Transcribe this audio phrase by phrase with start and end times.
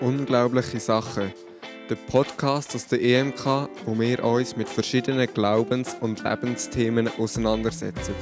[0.00, 1.30] Unglaubliche Sachen.
[1.90, 8.14] Der Podcast aus der EMK, wo wir uns mit verschiedenen Glaubens- und Lebensthemen auseinandersetzen.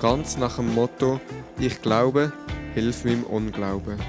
[0.00, 1.20] Ganz nach dem Motto:
[1.60, 2.32] Ich glaube,
[2.74, 4.00] hilf meinem Unglauben.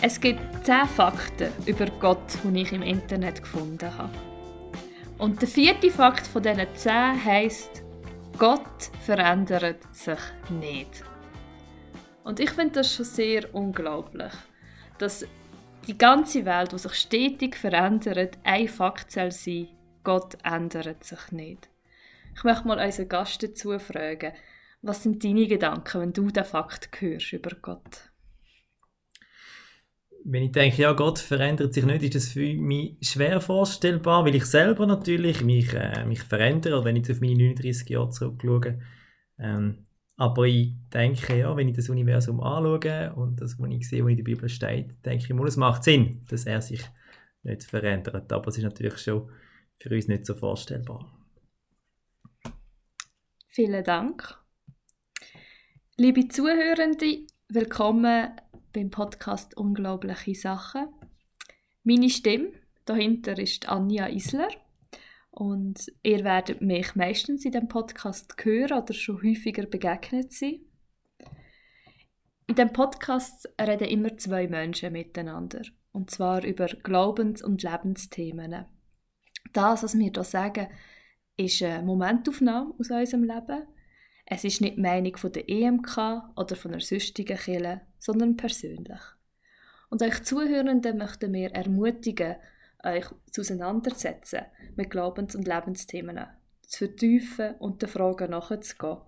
[0.00, 4.16] Es gibt 10 Fakten über Gott, die ich im Internet gefunden habe.
[5.18, 7.82] Und der vierte Fakt von diesen 10 heisst,
[8.38, 10.18] Gott verändert sich
[10.48, 11.04] nicht.
[12.28, 14.34] Und ich finde das schon sehr unglaublich,
[14.98, 15.24] dass
[15.86, 19.68] die ganze Welt, die sich stetig verändert, ein Fakt soll sein,
[20.04, 21.70] Gott ändert sich nicht.
[22.36, 24.34] Ich möchte mal unseren Gast dazu fragen,
[24.82, 28.10] was sind deine Gedanken, wenn du den Fakt hörst über Gott?
[30.22, 34.34] Wenn ich denke, ja, Gott verändert sich nicht, ist das für mich schwer vorstellbar, weil
[34.34, 38.82] ich selber natürlich mich, äh, mich verändere, wenn ich jetzt auf meine 39 Jahre zurückschaue.
[39.38, 39.87] Ähm,
[40.18, 44.10] aber ich denke, ja, wenn ich das Universum anschaue und das, was ich sehe, was
[44.10, 46.84] in der Bibel steht, denke ich, es macht Sinn, dass er sich
[47.44, 48.32] nicht verändert.
[48.32, 49.30] Aber es ist natürlich schon
[49.78, 51.08] für uns nicht so vorstellbar.
[53.46, 54.36] Vielen Dank.
[55.96, 58.30] Liebe Zuhörende, willkommen
[58.72, 60.88] beim Podcast Unglaubliche Sachen.
[61.84, 62.50] Meine Stimme
[62.84, 64.48] dahinter ist Anja Isler.
[65.38, 70.62] Und ihr werdet mich meistens in dem Podcast hören oder schon häufiger begegnet sein.
[72.48, 75.62] In dem Podcast reden immer zwei Menschen miteinander.
[75.92, 78.66] Und zwar über Glaubens- und Lebensthemen.
[79.52, 80.66] Das, was wir hier sagen,
[81.36, 83.62] ist eine Momentaufnahme aus unserem Leben.
[84.26, 89.02] Es ist nicht die Meinung von der EMK oder von einer sonstigen Kirche, sondern persönlich.
[89.88, 92.38] Und euch Zuhörenden möchten wir ermutigen,
[92.84, 94.42] euch auseinandersetzen
[94.76, 96.26] mit Glaubens- und Lebensthemen,
[96.62, 98.98] zu vertiefen und den Fragen nachzugehen.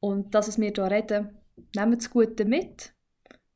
[0.00, 1.38] Und das, was wir hier reden,
[1.74, 2.92] nehmt das Gute mit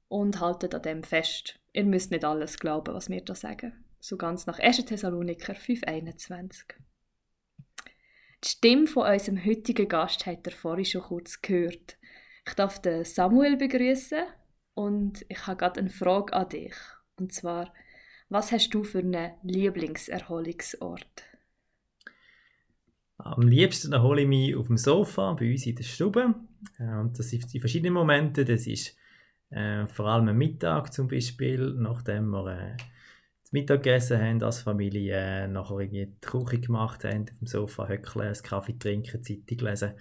[0.09, 1.61] und haltet an dem fest.
[1.73, 3.85] Ihr müsst nicht alles glauben, was wir hier sagen.
[4.01, 4.85] So ganz nach 1.
[4.87, 6.65] Thessaloniker 5,21.
[8.43, 11.99] Die Stimme von unserem heutigen Gast habt ihr vorhin schon kurz gehört.
[12.47, 14.25] Ich darf den Samuel begrüßen
[14.75, 16.75] und ich habe gerade eine Frage an dich.
[17.17, 17.73] Und zwar,
[18.31, 21.25] was hast du für einen Lieblingserholungsort?
[23.19, 26.35] Am liebsten erhole ich mich auf dem Sofa bei uns in der Stube.
[26.79, 28.45] Äh, und das sind die verschiedenen Momente.
[28.45, 28.97] Das ist
[29.51, 32.77] äh, vor allem am Mittag zum Beispiel, nachdem wir äh,
[33.43, 37.47] das Mittag gegessen haben als Familie, äh, nachher irgendwie die Küche gemacht haben, auf dem
[37.47, 39.93] Sofa höckeln, einen Kaffee trinken, Zeitung lesen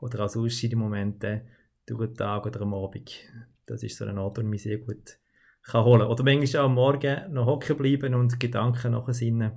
[0.00, 1.40] oder auch sonst in den Momenten
[1.86, 3.10] durch den Tag oder am Abend.
[3.66, 5.18] Das ist so ein Ort, ich mich sehr gut
[5.68, 9.52] kann holen Oder manchmal auch am Morgen noch hocken bleiben und Gedanken nachsinnen,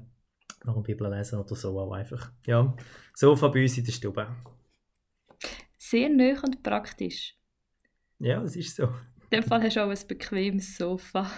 [0.66, 2.32] noch eine Bibel lesen oder so auch einfach.
[2.46, 2.76] Ja,
[3.16, 4.28] Sofa bei uns in der Stube.
[5.78, 7.36] Sehr neu und praktisch.
[8.20, 8.84] Ja, das ist so.
[8.84, 11.30] In dem Fall hast du auch ein bequemes Sofa.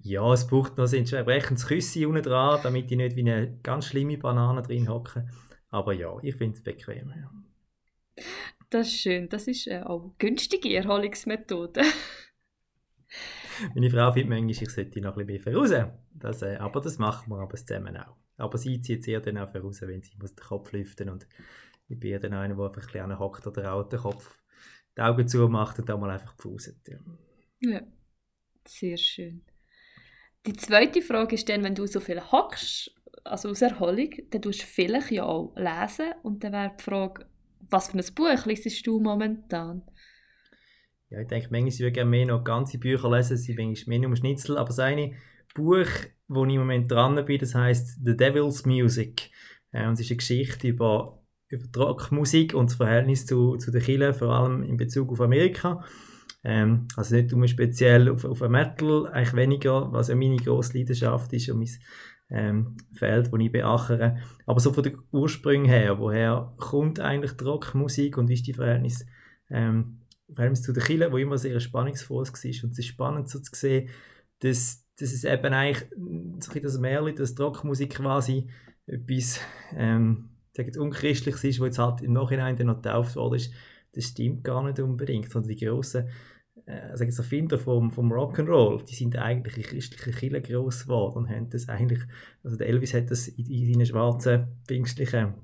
[0.00, 3.86] Ja, es braucht noch ein entsprechendes Küsschen unten dran, damit ich nicht wie eine ganz
[3.86, 5.26] schlimme Banane drin hocke.
[5.70, 7.12] Aber ja, ich finde es bequem.
[7.16, 8.24] Ja.
[8.70, 9.28] Das ist schön.
[9.28, 11.82] Das ist äh, auch eine günstige Erholungsmethode.
[13.74, 15.92] Meine Frau findet manchmal, ich sollte noch ein bisschen mehr voraus.
[16.14, 18.16] Das, äh, aber das machen wir aber zusammen auch.
[18.36, 21.26] Aber sie zieht sehr dann auch voraus, wenn sie muss den Kopf lüften und
[21.88, 24.38] ich bin dann einer, der einfach ein bisschen hockt oder auch den Kopf
[24.96, 26.76] die Augen zumacht und dann mal einfach pauset.
[26.88, 26.98] Ja.
[27.60, 27.80] ja,
[28.66, 29.42] sehr schön.
[30.46, 34.62] Die zweite Frage ist dann, wenn du so viel hockst, also aus Erholung, dann tust
[34.62, 37.26] du vielleicht ja auch lesen und dann wäre die Frage,
[37.70, 39.82] was für ein Buch liest du momentan?
[41.10, 44.08] Ja, ich denke, manchmal würde ich gerne mehr noch ganze Bücher lesen, sie manchmal mehr
[44.08, 45.12] nur Schnitzel, aber das eine
[45.54, 45.88] Buch,
[46.28, 49.30] wo ich im Moment dran bin, das heißt The Devil's Music.
[49.72, 53.82] Äh, und es ist eine Geschichte über, über Rockmusik und das Verhältnis zu, zu den
[53.82, 55.82] Kirchen, vor allem in Bezug auf Amerika.
[56.44, 61.32] Ähm, also nicht nur speziell auf, auf Metal, eigentlich weniger, was ja meine grosse Leidenschaft
[61.32, 61.68] ist und mein
[62.30, 64.18] ähm, Feld, das ich beachere.
[64.46, 68.52] Aber so von den Ursprüngen her, woher kommt eigentlich die Rockmusik und wie ist die
[68.52, 69.06] Verhältnis,
[69.50, 69.97] ähm,
[70.34, 72.64] Verhältnis zu den Kirchen, wo immer sehr spannungsvoll war.
[72.64, 73.88] Und es ist spannend so zu sehen,
[74.40, 75.88] dass, dass es eben eigentlich
[76.40, 78.48] so das Märchen, dass die Rockmusik quasi
[78.86, 79.40] etwas
[79.74, 83.52] ähm, jetzt unchristliches ist, wo jetzt halt im Nachhinein dann noch getauft worden ist,
[83.92, 85.30] das stimmt gar nicht unbedingt.
[85.30, 86.08] Sondern die grossen
[86.66, 91.16] äh, sagen so Erfinder vom, vom Rock'n'Roll, die sind eigentlich in christlichen Kirchen gross geworden
[91.16, 92.00] und haben das eigentlich,
[92.44, 95.34] also der Elvis hat das in, in seinen schwarzen, pfingstlichen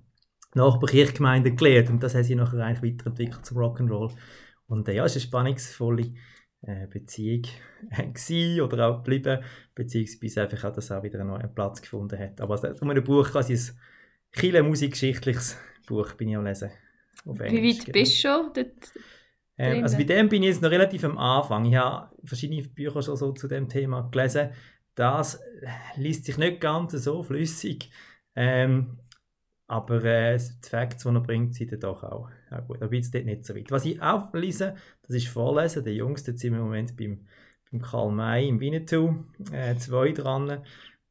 [0.55, 4.13] Nachbarkirchgemeinden gelernt und das haben sie nachher eigentlich weiterentwickelt zum Rock'n'Roll.
[4.66, 6.14] Und äh, ja, es war eine spannungsvolle
[6.62, 7.43] äh, Beziehung
[7.90, 9.43] äh, oder auch geblieben,
[9.75, 12.40] beziehungsweise einfach auch, dass er wieder einen Platz gefunden hat.
[12.40, 13.78] Aber also, um ein Buch, quasi ein
[14.32, 16.70] Chile musikgeschichtliches Buch bin ich am lesen.
[17.25, 18.52] Wie weit bist du schon?
[18.55, 18.93] Dort?
[19.56, 21.64] Ähm, also bei dem bin ich jetzt noch relativ am Anfang.
[21.66, 24.50] Ich habe verschiedene Bücher schon so zu dem Thema gelesen.
[24.94, 25.40] Das
[25.96, 27.90] liest sich nicht ganz so flüssig.
[28.37, 28.99] Ähm,
[29.66, 32.82] aber äh, die Facts, die er bringt, sind dann doch auch, auch gut.
[32.82, 33.70] Aber jetzt dort nicht so weit.
[33.70, 35.84] Was ich auch lese, das ist Vorlesen.
[35.84, 37.26] Der Jüngste sind wir im Moment beim,
[37.70, 39.25] beim Karl May im Winnetou.
[39.52, 40.62] Äh, zwei dran.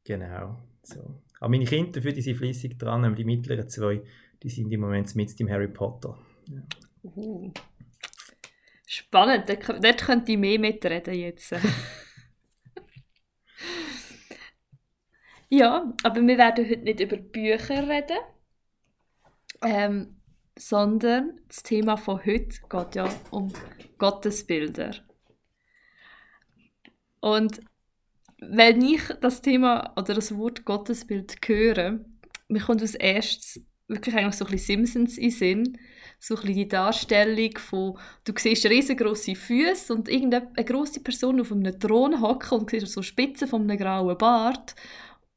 [0.04, 0.62] Genau.
[0.82, 1.20] So.
[1.40, 3.04] Aber meine Kinder dafür, die sind flüssig dran.
[3.04, 4.02] Aber die mittleren zwei,
[4.42, 6.16] die sind im Moment mit dem Harry Potter.
[6.48, 6.62] Ja.
[7.02, 7.52] Uh.
[8.86, 11.52] Spannend, dort, dort könnte ich mehr mitreden jetzt.
[15.48, 18.18] ja, aber wir werden heute nicht über Bücher reden,
[19.62, 20.16] ähm,
[20.56, 23.52] sondern das Thema von heute geht ja um
[23.98, 24.94] Gottesbilder.
[27.20, 27.60] Und
[28.38, 32.00] wenn ich das Thema oder das Wort Gottesbild höre,
[32.48, 35.78] mir kommt als erstes wirklich eigentlich so ein bisschen Simpsons in Sinn.
[36.18, 41.52] So ein bisschen die Darstellung von, du siehst riesengroße Füße und irgendeine große Person auf
[41.52, 44.74] einem Thron hocken und siehst so Spitzen von einem grauen Bart.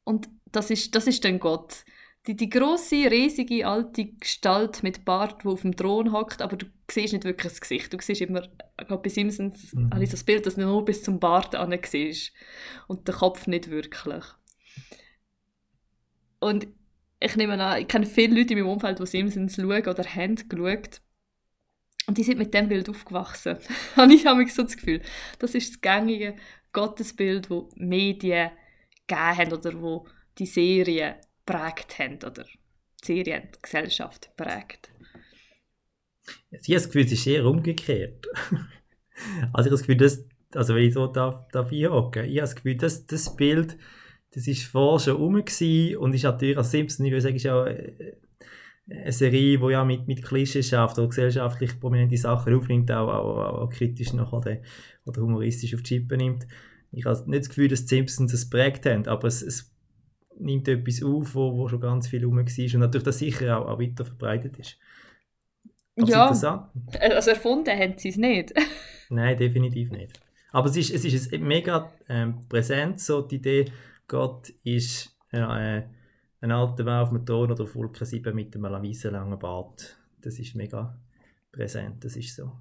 [0.04, 1.84] Und das ist, das ist dann Gott.
[2.26, 6.66] Die, die große, riesige, alte Gestalt mit Bart, die auf dem Thron hockt, aber du
[6.90, 7.92] siehst nicht wirklich das Gesicht.
[7.92, 8.42] Du siehst immer,
[8.88, 9.90] glaube, bei Simpsons mhm.
[9.92, 11.56] habe ich das Bild, dass du nur bis zum Bart
[11.86, 12.32] siehst
[12.88, 14.24] und den Kopf nicht wirklich.
[16.40, 16.66] Und
[17.20, 20.36] ich nehme an, ich kenne viele Leute in meinem Umfeld, die Simpsons schauen oder haben
[20.48, 21.00] geschaut.
[22.06, 23.58] Und die sind mit dem Bild aufgewachsen.
[23.96, 25.02] Und ich habe so das Gefühl,
[25.40, 26.36] das ist das gängige
[26.72, 28.50] Gottesbild, das Medien
[29.06, 30.06] gegeben haben oder wo
[30.38, 31.16] die Serien
[31.48, 34.90] prägt haben oder die Serien die Gesellschaft prägt.
[36.50, 38.26] Ich habe das Gefühl, es ist eher umgekehrt.
[38.50, 38.60] also
[39.42, 40.24] ich habe das Gefühl, dass,
[40.54, 43.78] also wenn ich so darf, darf ich habe das Gefühl, dass das Bild
[44.30, 47.66] das war vorher schon rum und ist natürlich als Simpson, ich würde sagen, ist ja
[47.66, 48.16] äh,
[48.90, 53.70] eine Serie, die ja mit, mit Klischeeschaft oder gesellschaftlich prominente Sachen aufnimmt, auch, auch, auch
[53.70, 54.58] kritisch noch oder,
[55.04, 56.46] oder humoristisch auf die Chippe nimmt.
[56.92, 59.74] Ich habe nicht das Gefühl, dass die Simpsons das prägt haben, aber es, es
[60.38, 63.68] nimmt etwas auf, wo, wo schon ganz viel rum war und natürlich das sicher auch,
[63.68, 64.76] auch weiter verbreitet ist.
[65.96, 66.26] Aber ja,
[67.00, 68.54] also erfunden haben sie es nicht.
[69.10, 70.20] Nein, definitiv nicht.
[70.52, 73.66] Aber es ist, es ist mega ähm, präsent, so die Idee,
[74.06, 75.82] Gott ist äh,
[76.40, 79.98] ein alter Mann auf dem Thron oder auf Wolke 7 mit einem langen Bart.
[80.20, 80.98] Das ist mega
[81.52, 82.52] präsent, das ist so.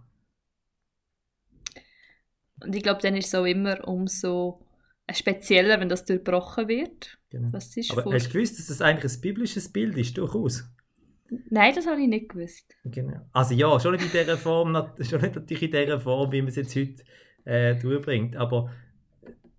[2.59, 4.66] Und ich glaube, dann ist es auch immer umso
[5.13, 7.17] spezieller, wenn das durchbrochen wird.
[7.29, 7.47] Genau.
[7.47, 7.77] Aber hast
[8.27, 10.69] du gewusst, dass das eigentlich ein biblisches Bild ist, durchaus?
[11.49, 12.75] Nein, das habe ich nicht gewusst.
[12.85, 13.19] Genau.
[13.33, 16.49] Also ja, schon nicht in dieser Form, schon nicht natürlich in dieser Form, wie man
[16.49, 17.03] es jetzt heute
[17.45, 18.71] äh, durchbringt, aber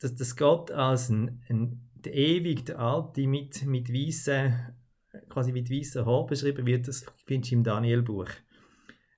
[0.00, 4.54] dass das Gott als ein, ein der ewig, der alte, mit, mit weißen,
[5.28, 8.28] quasi mit weißen Haar beschrieben wird, das findest du im Daniel-Buch.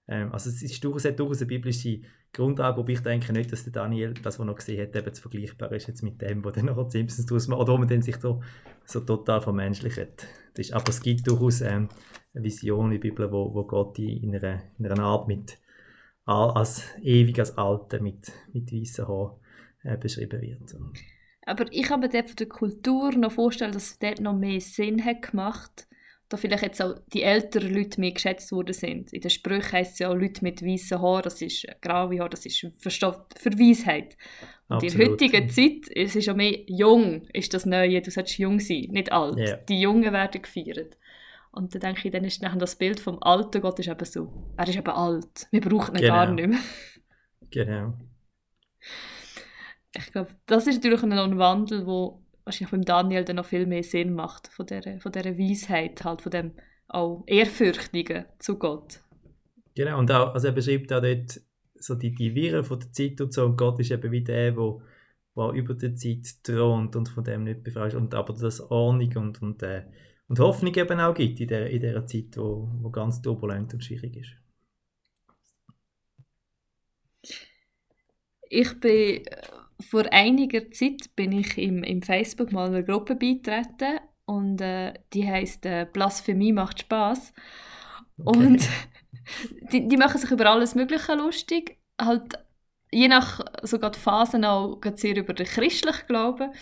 [0.09, 2.01] Ähm, also es ist durchaus, durchaus eine biblische
[2.33, 5.15] Grundlage, wobei ich denke nicht, dass der Daniel, das, was er noch gesehen hat, eben
[5.15, 7.89] vergleichbar ist jetzt mit dem, was dann noch die Simpsons draus macht, oder wo man
[7.89, 8.43] dann sich so,
[8.85, 10.27] so total vermenschlicht.
[10.55, 11.89] Das aber es gibt durchaus ähm,
[12.35, 15.59] eine Vision in der Bibel, wo, wo Gott in einer, in einer Art mit
[16.25, 19.37] als ewig, als Alte mit, mit weißen Haaren
[19.83, 20.77] äh, beschrieben wird.
[21.47, 25.05] Aber ich kann mir von der Kultur noch vorstellen, dass es dort noch mehr Sinn
[25.05, 25.89] hat gemacht,
[26.31, 29.13] da vielleicht jetzt auch die älteren Leute mehr geschätzt worden sind.
[29.13, 32.31] In den Sprüchen heisst es ja auch Leute mit weißen Haaren, das ist graue Haar,
[32.31, 34.17] das ist für, für Weisheit.
[34.69, 38.39] Und in der heutigen Zeit, es ist ja mehr jung, ist das Neue, du sollst
[38.39, 39.37] jung sein, nicht alt.
[39.37, 39.57] Yeah.
[39.69, 40.97] Die Jungen werden gefeiert.
[41.51, 44.33] Und dann denke ich, dann ist nachher das Bild vom alten Gott ist eben so,
[44.57, 46.15] er ist eben alt, wir brauchen ihn genau.
[46.15, 46.59] gar nicht mehr.
[47.51, 47.95] Genau
[49.93, 53.83] ich glaube, das ist natürlich ein Wandel, wo wahrscheinlich beim Daniel dann noch viel mehr
[53.83, 56.53] Sinn macht, von dieser, von dieser Weisheit, halt, von dem
[56.89, 59.01] auch Ehrfürchtigen zu Gott.
[59.75, 61.41] Genau, und auch, also er beschreibt auch dort
[61.77, 64.57] so die, die Viren von der Zeit und so, und Gott ist eben wie der,
[64.57, 64.83] wo,
[65.35, 69.43] wo über der Zeit thront und von dem nicht befreit und aber das Ordnung und,
[69.43, 69.85] und, äh,
[70.29, 73.85] und Hoffnung eben auch gibt in dieser in der Zeit, wo, wo ganz turbulent und
[73.85, 74.37] schwierig ist.
[78.49, 79.23] Ich bin
[79.81, 85.27] vor einiger Zeit bin ich im, im Facebook mal einer Gruppe beitreten und äh, die
[85.27, 87.33] heißt äh, Blasphemie macht Spaß
[88.25, 88.39] okay.
[88.39, 88.69] und
[89.73, 92.39] die, die machen sich über alles Mögliche lustig, halt
[92.93, 96.53] je nach sogar die Phasen auch sehr über den christlichen Glauben.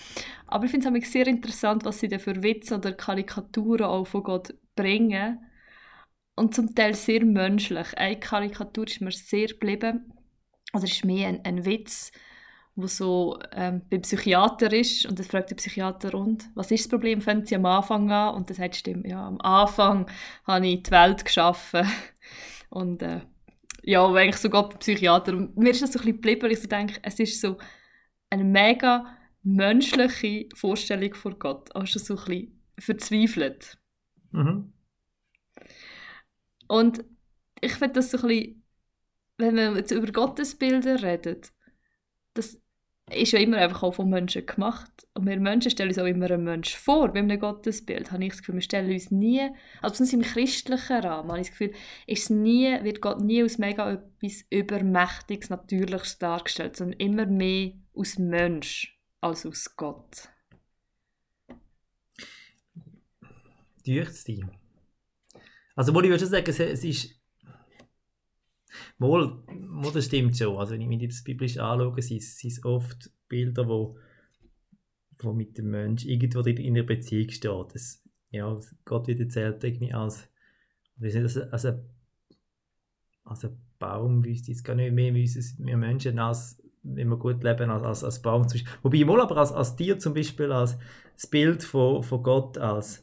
[0.47, 4.23] Aber ich finde es sehr interessant, was sie da für Witze oder Karikaturen auch von
[4.23, 5.41] Gott bringen.
[6.37, 7.97] Und zum Teil sehr menschlich.
[7.97, 10.13] Eine Karikatur ist mir sehr geblieben.
[10.73, 12.13] Oder ist mehr ein, ein Witz
[12.79, 16.89] wo so ähm, beim Psychiater ist und dann fragt der Psychiater, und, was ist das
[16.89, 18.37] Problem, fängt sie am Anfang an?
[18.37, 20.09] Und dann sagt die Stimme, ja, am Anfang
[20.45, 21.91] habe ich die Welt geschaffen
[22.71, 23.23] und äh,
[23.83, 25.33] ja, eigentlich sogar Psychiater.
[25.33, 27.59] Und mir ist das so ein bisschen geblieben, weil ich so denke, es ist so
[28.31, 29.07] eine mega
[29.43, 31.75] menschliche Vorstellung von Gott.
[31.75, 33.77] Also so ein bisschen verzweifelt.
[34.31, 34.73] Mhm.
[36.69, 37.05] Und
[37.61, 38.65] ich finde das so ein bisschen,
[39.37, 41.53] wenn man jetzt über Gottesbilder redet,
[42.35, 42.61] das
[43.15, 44.91] ist ja immer einfach auch von Menschen gemacht.
[45.15, 48.13] Und wir Menschen stellen uns auch immer einen Menschen vor bei einem Gottesbild.
[48.13, 49.49] Habe ich das Gefühl, wir stellen uns nie,
[49.83, 51.75] also im christlichen Rahmen, habe ich das Gefühl,
[52.07, 58.19] ist nie, wird Gott nie als mega etwas Übermächtiges, Natürliches dargestellt, sondern immer mehr aus
[58.19, 60.29] Mensch als aus Gott.
[63.85, 64.29] Durch es?
[65.75, 67.18] Also, wo ich würde sagen, es ist.
[68.99, 70.57] Wohl, wohl, das stimmt schon.
[70.57, 73.99] Also, wenn ich mir das biblisch anschaue, sind es oft Bilder, wo,
[75.19, 77.75] wo mit dem Menschen irgendwo in einer Beziehung steht.
[77.75, 80.29] Das, ja, Gott wird erzählt irgendwie als,
[80.97, 81.67] wie sind das, als,
[83.25, 87.43] als ein Baum wüsste jetzt gar nicht mehr, wie wir Menschen als wenn wir gut
[87.43, 88.47] leben als, als, als Baum.
[88.83, 90.79] Wobei wohl aber als, als Tier zum Beispiel, als
[91.15, 93.03] das Bild von, von Gott als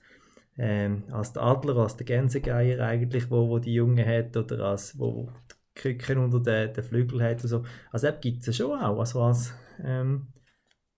[0.57, 4.97] ähm, als der Adler, als der Gänsegeier eigentlich, wo, wo die Jungen hat, oder als
[4.97, 5.29] wo
[5.75, 7.63] Küken unter den, den Flügeln hat und so.
[7.91, 9.53] Also das gibt es schon auch, also als
[9.83, 10.27] ähm,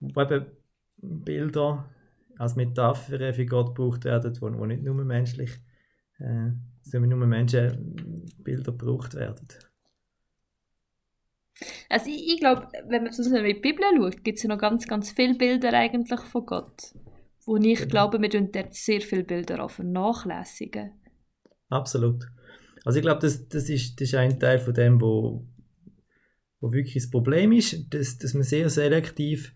[0.00, 0.46] eben
[0.96, 1.88] Bilder
[2.38, 5.50] als Metapher für Gott gebraucht werden, wo, wo nicht nur menschlich,
[6.18, 9.48] äh, sondern nur Menschenbilder gebraucht werden.
[11.88, 14.58] Also ich, ich glaube, wenn man so in die Bibel schaut, gibt es ja noch
[14.58, 16.92] ganz, ganz viele Bilder eigentlich von Gott
[17.48, 17.90] wo ich genau.
[17.90, 20.92] glaube, wir dort sehr viele Bilder auch vernachlässigen.
[21.70, 22.26] Absolut.
[22.88, 25.46] Also ich glaube, das, das, ist, das ist ein Teil von dem, wo,
[26.58, 29.52] wo wirklich das Problem ist, dass, dass man sehr selektiv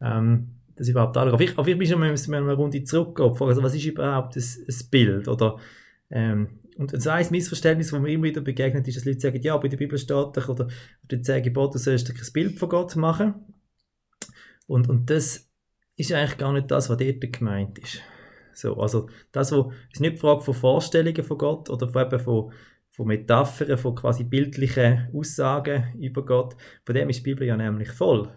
[0.00, 1.34] ähm, das überhaupt anschaut.
[1.34, 4.42] Auf ich, auf ich bin schon mal, eine Runde zurückgehen also was ist überhaupt ein,
[4.44, 5.26] ein Bild?
[5.26, 5.56] Oder,
[6.10, 9.56] ähm, und so ein Missverständnis, das mir immer wieder begegnet, ist, dass Leute sagen, ja,
[9.56, 10.68] bei der Bibel steht doch, oder
[11.10, 13.34] die zehn Gebote, du sollst ein Bild von Gott machen.
[14.68, 15.50] Und, und das
[15.96, 18.00] ist eigentlich gar nicht das, was dort gemeint ist.
[18.54, 22.20] So, also das, wo, ist nicht die Frage von Vorstellungen von Gott oder von, eben
[22.20, 22.52] von,
[22.90, 26.56] von Metaphern, von quasi bildlichen Aussagen über Gott.
[26.84, 28.28] Von dem ist die Bibel ja nämlich voll.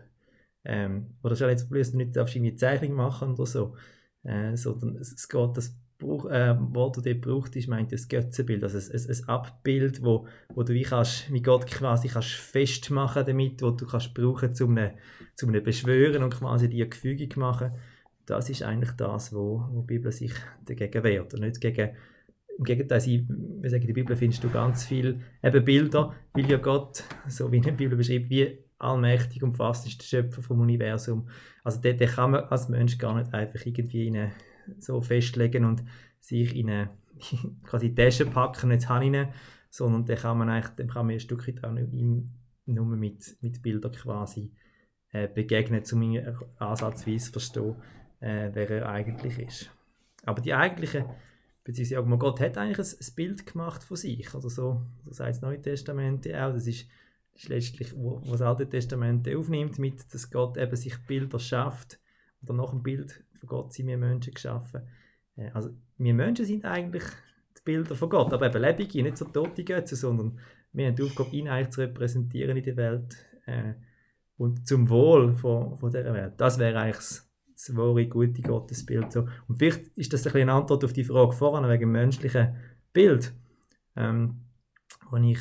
[0.65, 3.75] Ähm, oder schon jetzt bloß nicht darfst irgendwie Zeichnung machen oder so.
[4.23, 8.63] Äh, sondern es, geht, das Buch, äh, Wort, das dort braucht, ist meint das Götzenbild,
[8.63, 13.61] also ein, ein, Abbild, wo, wo du wie, kannst, wie Gott quasi kannst festmachen damit,
[13.61, 14.95] wo du kannst brauchen zum eine,
[15.35, 17.71] zum beschwören und quasi die Gefüge machen.
[18.25, 20.33] Das ist eigentlich das, wo, wo die Bibel sich
[20.65, 21.95] dagegen wehrt und nicht gegen
[22.57, 26.49] im Gegenteil, sie, wir sagen, in der Bibel findest du ganz viele eben Bilder, weil
[26.49, 30.41] ja Gott, so wie in der Bibel beschreibt, wie allmächtig und fast ist der Schöpfer
[30.41, 31.27] vom Universum.
[31.63, 34.31] Also den, den kann man als Mensch gar nicht einfach irgendwie in eine
[34.79, 35.83] so festlegen und
[36.19, 36.89] sich in eine
[37.63, 39.27] quasi Tasche packen, jetzt habe ich
[39.69, 42.29] sondern dann kann man eigentlich, dann kann man ein Stückchen auch ihm
[42.65, 44.51] nur mit, mit Bildern quasi
[45.11, 47.75] äh, begegnen, um ihn ansatzweise verstehen,
[48.23, 49.69] äh, wer er eigentlich ist.
[50.25, 51.05] Aber die eigentliche,
[51.63, 55.49] beziehungsweise Gott hat eigentlich ein, ein, Bild gemacht von sich, oder so, das heißt das
[55.49, 56.87] Neue Testament auch, das ist,
[57.33, 61.39] das ist letztlich, wo, wo das Alte Testament aufnimmt, mit, dass Gott eben sich Bilder
[61.39, 61.99] schafft,
[62.41, 64.81] oder nach dem Bild von Gott sind wir Menschen geschaffen.
[65.35, 67.03] Äh, also wir Menschen sind eigentlich
[67.57, 70.39] die Bilder von Gott, aber eben lebendige, nicht so tote Götze, sondern
[70.71, 73.73] wir haben die Aufgabe, ihn eigentlich zu repräsentieren in der Welt äh,
[74.37, 76.33] und zum Wohl von, von dieser Welt.
[76.37, 77.22] Das wäre eigentlich
[77.67, 79.11] das, wahre, gute Gottesbild.
[79.11, 79.27] So.
[79.47, 82.55] Und vielleicht ist das ein eine Antwort auf die Frage voran, wegen dem menschlichen
[82.91, 83.33] Bild.
[83.95, 84.41] Ähm,
[85.09, 85.39] wo ich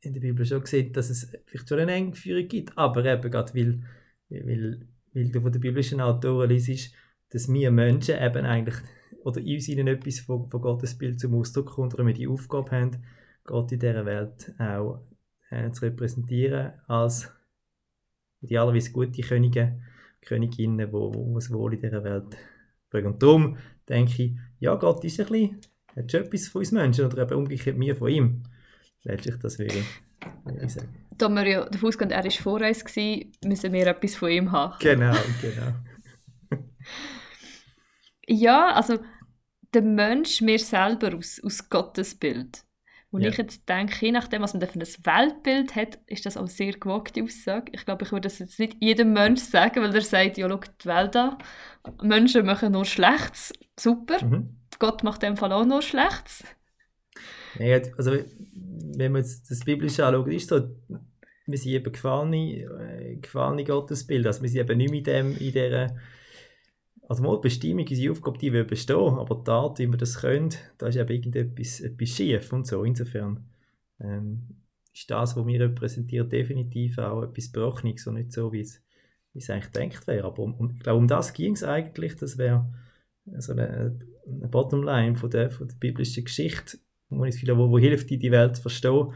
[0.00, 3.54] in der Bibel schon gesehen dass es vielleicht schon eine Engführung gibt, aber eben gerade
[3.54, 3.82] weil,
[4.28, 6.94] weil weil du von den biblischen Autoren liest,
[7.30, 8.76] dass wir Menschen eben eigentlich,
[9.24, 12.28] oder in uns ihnen etwas von, von Gottes Bild zum Ausdruck kommt, oder wir die
[12.28, 13.02] Aufgabe haben,
[13.44, 15.02] Gott in dieser Welt auch
[15.50, 17.32] äh, zu repräsentieren, als
[18.40, 19.80] idealerweise gute Könige,
[20.22, 22.36] Königinnen, die wo, wo das Wohl in dieser Welt
[22.90, 23.12] bringen.
[23.12, 23.56] Und darum
[23.88, 25.60] denke ich, ja, Gott ist ein bisschen,
[25.96, 28.42] hat schon etwas von uns Menschen, oder eben umgekehrt mir von ihm.
[29.02, 33.32] Letztlich, das wäre ich sagen da wir ja davon ausgehen, er war vor uns, gewesen,
[33.44, 34.74] müssen wir etwas von ihm haben.
[34.80, 36.58] Genau, genau.
[38.26, 38.98] ja, also
[39.72, 42.64] der Mensch, mir selber aus, aus Gottes Bild.
[43.12, 43.28] Und ja.
[43.28, 46.50] ich jetzt denke, je nachdem, was man für ein Weltbild hat, ist das auch eine
[46.50, 47.70] sehr gewagte Aussage.
[47.72, 50.60] Ich glaube, ich würde das jetzt nicht jedem Mensch sagen, weil er sagt, ja, schau
[50.82, 51.36] die Welt an.
[52.02, 53.52] Menschen machen nur Schlechtes.
[53.78, 54.24] Super.
[54.24, 54.56] Mhm.
[54.78, 56.42] Gott macht in dem Fall auch nur Schlechtes.
[57.58, 58.12] Ja, also,
[58.96, 60.70] wenn man jetzt das Biblische anschaut, ist so,
[61.46, 64.30] wir sind eben gefallene, äh, gefallene Gottesbilder.
[64.30, 65.96] Also wir sind eben nicht mehr in, dem, in dieser
[67.12, 70.20] also mal die Bestimmung, unsere Aufgabe, die will bestehen, aber die Art, wie wir das
[70.20, 72.84] können, da ist eben irgendetwas etwas schief und so.
[72.84, 73.50] Insofern
[74.00, 74.62] ähm,
[74.94, 78.80] ist das, was wir repräsentieren, definitiv auch etwas Brochniges und nicht so, wie es,
[79.50, 80.24] eigentlich denkt wäre.
[80.24, 82.16] Aber um, um, ich glaube, um das ging es eigentlich.
[82.16, 82.72] Das wäre
[83.36, 86.78] so eine, eine Bottomline von der, von der biblischen Geschichte,
[87.10, 89.12] wo, ich viele, wo, wo hilft, die, die Welt zu verstehen,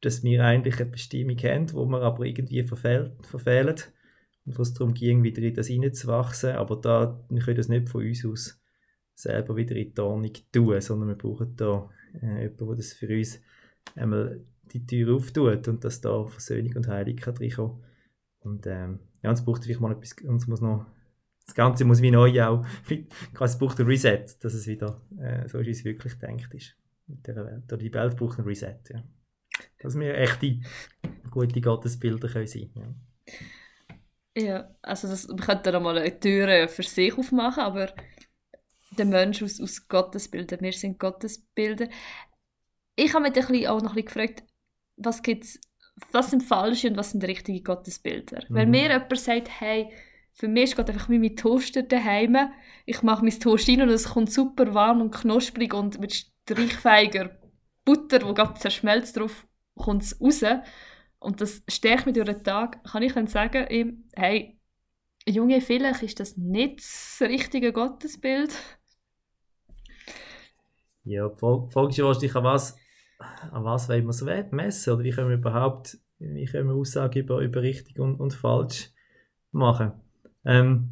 [0.00, 3.12] dass wir eigentlich eine Bestimmung haben, wo wir aber irgendwie verfehlen.
[3.22, 3.76] verfehlen
[4.50, 6.56] und wo es darum ging, wieder in das hineinzuwachsen.
[6.56, 8.60] Aber da, wir können das nicht von uns aus
[9.14, 11.88] selber wieder in die Ordnung tun, sondern wir brauchen da
[12.20, 13.40] äh, jemanden, der das für uns
[13.94, 14.40] einmal
[14.72, 17.84] die Tür auftut und dass da Versöhnung und Heilung kann reinkommen.
[18.40, 20.86] Und ähm, ja, es braucht vielleicht mal etwas, uns muss noch,
[21.46, 22.66] das Ganze muss wie neu auch,
[23.40, 26.76] es braucht ein Reset, dass es wieder äh, so ist, wie es wirklich denkt ist
[27.06, 27.64] mit dieser Welt.
[27.72, 29.02] Oder die Welt braucht ein Reset, ja.
[29.78, 30.60] Dass wir echte,
[31.30, 33.00] gute Gottesbilder können sein können.
[33.26, 33.34] Ja.
[34.36, 37.92] Ja, also das, wir könnten da mal eine Tür für sich aufmachen, aber
[38.96, 41.88] der Mensch aus, aus Gottesbildern, wir sind Gottesbilder.
[42.96, 44.44] Ich habe mich ein auch noch ein bisschen gefragt,
[44.96, 45.58] was gibt's,
[46.12, 48.42] was sind falsche und was sind richtige Gottesbilder?
[48.48, 48.54] Mhm.
[48.54, 49.90] Wenn mir jemand sagt, hey,
[50.32, 52.36] für mich ist Gott einfach wie mein Toaster daheim,
[52.86, 57.38] ich mache mein Toast rein und es kommt super warm und knusprig und mit streichfähiger
[57.84, 59.46] Butter, wo gerade zerschmelzt drauf,
[59.76, 60.42] kommt es raus
[61.20, 64.58] und das stärkt mich durch den Tag, kann ich dann sagen, ihm, hey,
[65.26, 68.50] Junge, vielleicht ist das nicht das richtige Gottesbild.
[71.04, 72.76] Ja, die Frage ist wahrscheinlich, an was,
[73.18, 74.92] an was wollen wir so messen?
[74.92, 78.90] Oder wie können wir überhaupt wie können wir Aussagen über, über richtig und, und falsch
[79.52, 79.92] machen?
[80.44, 80.90] Ähm,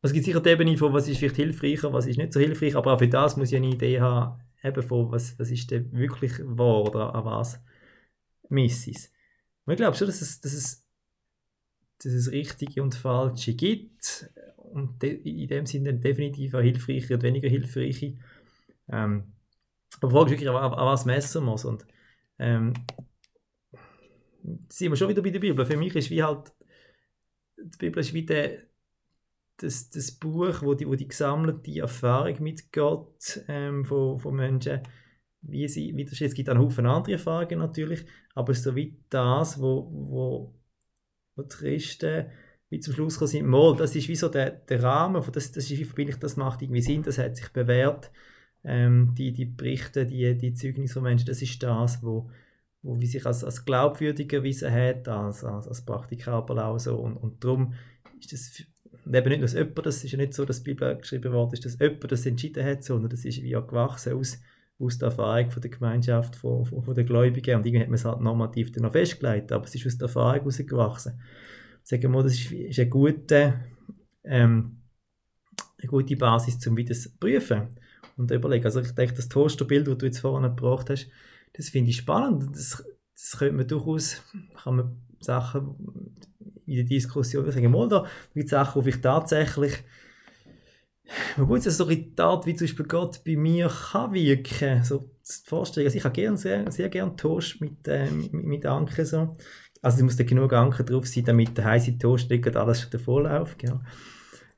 [0.00, 2.76] es gibt sicher die Ebene von, was ist vielleicht hilfreicher, was ist nicht so hilfreich,
[2.76, 5.92] aber auch für das muss ich eine Idee haben, eben von, was, was ist denn
[5.92, 7.62] wirklich wahr oder an was
[8.52, 9.12] misst es.
[9.64, 10.86] Und ich glaube schon, dass es, dass, es,
[11.98, 17.48] dass es richtige und falsche gibt und in dem Sinne definitiv auch hilfreiche und weniger
[17.48, 18.18] hilfreiche.
[18.88, 19.32] Ähm,
[20.00, 21.64] aber die Frage ist wirklich, an, an was messen muss.
[21.64, 21.86] Und
[22.38, 22.72] ähm,
[24.68, 25.64] sind wir schon wieder bei der Bibel.
[25.64, 26.52] Für mich ist wie halt,
[27.56, 28.62] die Bibel ist wie der,
[29.58, 34.80] das, das Buch, wo die, wo die gesammelte Erfahrung mit Gott ähm, von, von Menschen,
[35.42, 39.60] wie sie, wie das es gibt einen Haufen andere Erfahrungen natürlich, aber so wie das,
[39.60, 40.54] wo, wo,
[41.36, 42.26] wo die Christen
[42.70, 45.70] wie zum Schluss kommen sind, mal, das ist wie so der, der Rahmen, das, das
[45.70, 48.10] ist wie verbindlich, das macht irgendwie Sinn, das hat sich bewährt,
[48.64, 52.30] ähm, die, die Berichte, die, die Zeugnisse von Menschen, das ist das, wo,
[52.80, 56.96] wo wie sich als, als glaubwürdig erwiesen hat, als, als, als praktikabel auch so.
[56.96, 57.74] Und, und darum
[58.18, 58.64] ist das
[59.06, 61.64] eben nicht, dass jemand, das ist ja nicht so, dass die Bibel geschrieben worden ist,
[61.64, 64.40] dass jemand das entschieden hat, sondern das ist wie auch gewachsen aus,
[64.82, 67.56] aus der Erfahrung von der Gemeinschaft, von, von, von den Gläubigen.
[67.56, 70.06] Und irgendwie hat man es halt normativ dann noch festgelegt, aber es ist aus der
[70.06, 71.20] Erfahrung herausgewachsen.
[71.82, 73.54] Sagen wir mal, das ist, ist eine, gute,
[74.24, 74.78] ähm,
[75.78, 77.68] eine gute Basis, um wieder zu prüfen
[78.16, 78.64] und überlegen.
[78.64, 81.08] Also ich denke, das Toasterbild, das du jetzt vorhin gebracht hast,
[81.54, 82.54] das finde ich spannend.
[82.54, 84.22] Das, das könnte man durchaus,
[84.62, 85.76] kann man Sachen
[86.66, 89.84] in der Diskussion sagen, mal da gibt es Sachen, wo ich tatsächlich
[91.36, 95.86] gut, so Art, wie zum Beispiel Gott bei mir kann wirken, so zu vorstellen.
[95.86, 99.36] Also ich habe gern, sehr, sehr gerne Toast mit, äh, mit, mit Anke so.
[99.80, 102.90] Also es muss da genug Anke drauf sein, damit der heiße Toast nicht alles schon
[102.90, 103.62] davor läuft.
[103.62, 103.80] Ja.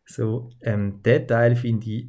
[0.06, 2.08] So, ähm, der Teil finde ich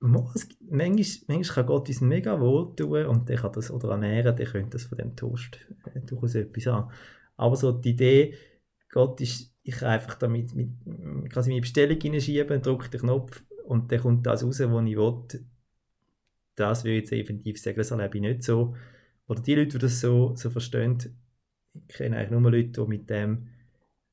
[0.00, 4.46] manchmal, manchmal kann Gott uns mega wohl tun und der kann das oder ernähren, der
[4.46, 5.58] könnte das von dem Toast
[5.92, 6.90] äh, durchaus etwas haben.
[7.36, 8.34] Aber so die Idee,
[8.90, 10.70] Gott ist, ich kann einfach damit mit,
[11.30, 15.46] quasi meine Bestellung hineinschieben, drücke den Knopf und dann kommt das raus, was ich will.
[16.54, 18.76] Das würde ich jetzt definitiv sagen, das erlebe ich nicht so.
[19.26, 20.98] Oder die Leute, die das so, so verstehen,
[21.72, 23.48] ich kenne eigentlich nur Leute, die mit dem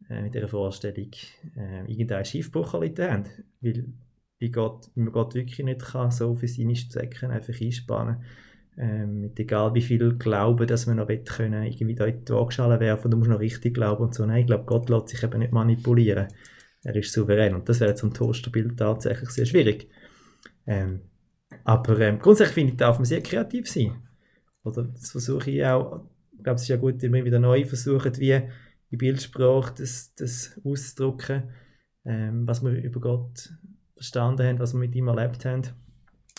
[0.10, 1.12] äh, mit dieser Vorstellung
[1.56, 3.26] äh, irgendeine Schiffbruch haben.
[3.60, 3.86] Weil
[4.40, 8.24] wie, Gott, man Gott wirklich nicht kann, so für seine Zwecke einfach einspannen
[8.78, 12.32] ähm, mit egal wie viel Glauben, dass man noch will können, irgendwie da in die
[12.32, 14.26] Waagschale werfen, du musst noch richtig glauben und so.
[14.26, 16.28] Nein, ich glaube, Gott lässt sich eben nicht manipulieren.
[16.84, 19.90] Er ist souverän und das wäre zum Toasterbild tatsächlich sehr schwierig.
[20.66, 21.02] Ähm,
[21.64, 23.96] aber ähm, grundsätzlich finde ich, darf man sehr kreativ sein.
[24.64, 26.06] Oder das versuche ich auch,
[26.38, 28.42] ich glaube, es ist ja gut, immer wieder neu versuchen, wie
[28.90, 31.44] in Bildsprache das, das auszudrücken,
[32.06, 33.54] ähm, was man über Gott
[33.96, 35.62] verstanden haben, was wir mit ihm erlebt haben.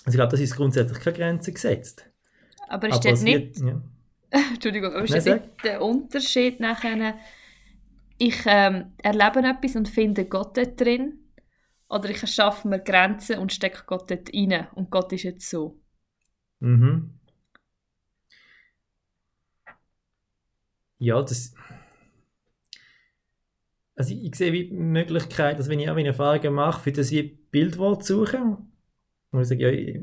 [0.04, 2.12] Also ich glaube, das ist grundsätzlich keine Grenze gesetzt.
[2.72, 3.61] Aber ist das nicht...
[3.61, 3.82] Wird, ja.
[4.54, 7.18] Entschuldigung, aber ist das nicht der Unterschied nachher,
[8.16, 11.18] ich ähm, erlebe etwas und finde Gott dort drin
[11.88, 15.78] oder ich erschaffe mir Grenzen und stecke Gott dort rein und Gott ist jetzt so.
[16.61, 17.11] Mhm.
[20.98, 21.54] Ja, das
[23.94, 27.12] also ich, sehe wie die Möglichkeit, dass wenn ich auch eine Erfahrungen mache, für das
[27.12, 28.56] ich Bildwort suche,
[29.30, 30.00] und ich sage, ja,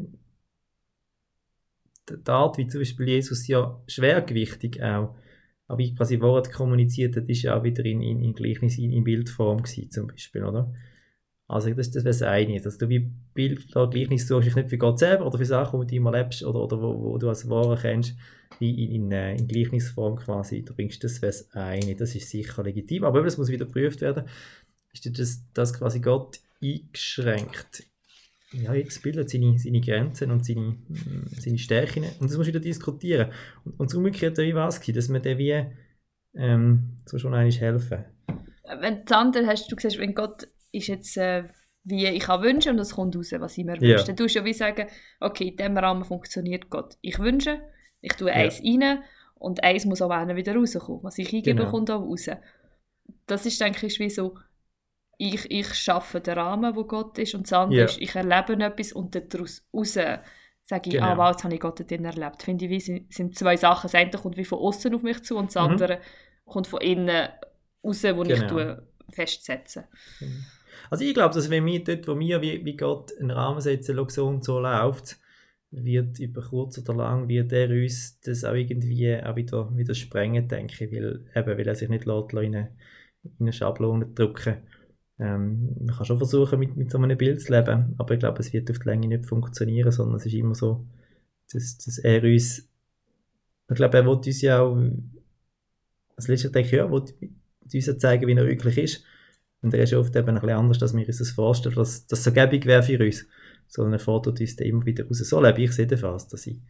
[2.12, 5.15] die Art, wie zum Beispiel Jesus ja schwergewichtig auch,
[5.67, 8.91] aber ich quasi Wort kommuniziert hat, ist ja auch wieder in, in, in Gleichnis, in,
[8.91, 10.74] in Bildform gewesen, zum Beispiel, oder?
[11.48, 14.78] Also das, das wäre das eine, dass du wie Bild oder Gleichnis suchst, nicht für
[14.78, 17.50] Gott selber oder für Sachen, die du immer lebst oder, oder wo, wo du als
[17.50, 18.15] Wahre kennst,
[18.60, 20.63] wie in, in, äh, in Gleichnisform quasi.
[20.63, 24.02] Du bringst, das wäre das eine, das ist sicher legitim, aber das muss wieder geprüft
[24.02, 24.26] werden,
[24.93, 27.84] ist das, das quasi Gott eingeschränkt
[28.53, 30.75] ja, jedes Bild hat seine, seine Grenzen und seine,
[31.39, 33.31] seine Stärken und das muss wieder diskutieren.
[33.65, 35.65] Und, und das Umgekehrte wie was dass man dem wie
[36.35, 38.05] ähm, so schon eigentlich helfen.
[38.79, 41.43] Wenn das andere hast, du gesagt, wenn Gott ist jetzt äh,
[41.83, 43.81] wie ich kann wünschen und es kommt raus, was ich mir Ja.
[43.81, 44.88] wünsche, dann tust du ja wie sagen,
[45.19, 46.97] okay, in diesem Rahmen funktioniert Gott.
[47.01, 47.62] Ich wünsche,
[48.01, 48.35] ich tue Ja.
[48.35, 48.99] eins rein
[49.35, 51.03] und eins muss auch wieder rauskommen.
[51.03, 51.71] Was ich eingebe, Genau.
[51.71, 52.29] kommt auch raus.
[53.25, 54.38] Das ist, denke ich, wie so,
[55.21, 57.86] ich, ich schaffe den Rahmen, wo Gott ist und das andere Ja.
[57.86, 61.05] ist, ich erlebe etwas und daraus raus sage ich, Genau.
[61.05, 62.41] ah, wow, jetzt habe ich Gott drin erlebt.
[62.43, 63.88] Finde ich, wie sind, sind zwei Sachen.
[63.88, 65.71] Das eine kommt wie von außen auf mich zu und das Mhm.
[65.71, 65.99] andere
[66.45, 67.27] kommt von innen
[67.84, 68.47] raus, wo ich Genau.
[68.47, 69.88] tue, festsetze.
[70.89, 73.99] Also ich glaube, dass wenn wir dort, wo wir wie, wie Gott einen Rahmen setzen,
[74.10, 75.17] so und so läuft,
[75.71, 80.47] wird über kurz oder lang wird er uns das auch irgendwie auch wieder, wieder sprengen,
[80.47, 82.75] denke ich, weil, eben, weil er sich nicht lässt, in eine,
[83.23, 84.58] in eine Schablone drücken
[85.19, 88.39] ähm, Man kann schon versuchen, mit, mit so einem Bild zu leben, aber ich glaube,
[88.39, 90.86] es wird auf die Länge nicht funktionieren, sondern es ist immer so,
[91.51, 92.69] dass, dass er uns,
[93.69, 94.77] ich glaube, er will uns ja auch,
[96.15, 97.03] als letztes denke ich, ja, will
[97.73, 99.03] uns ja zeigen, wie er wirklich ist.
[99.62, 102.23] Und er ist oft eben ein bisschen anders, als wir uns das vorstellen, dass das
[102.23, 103.27] so gäbig wäre für uns.
[103.67, 105.17] Sondern er fordert uns dann immer wieder raus.
[105.17, 106.62] So lebe ich jedenfalls, dass ich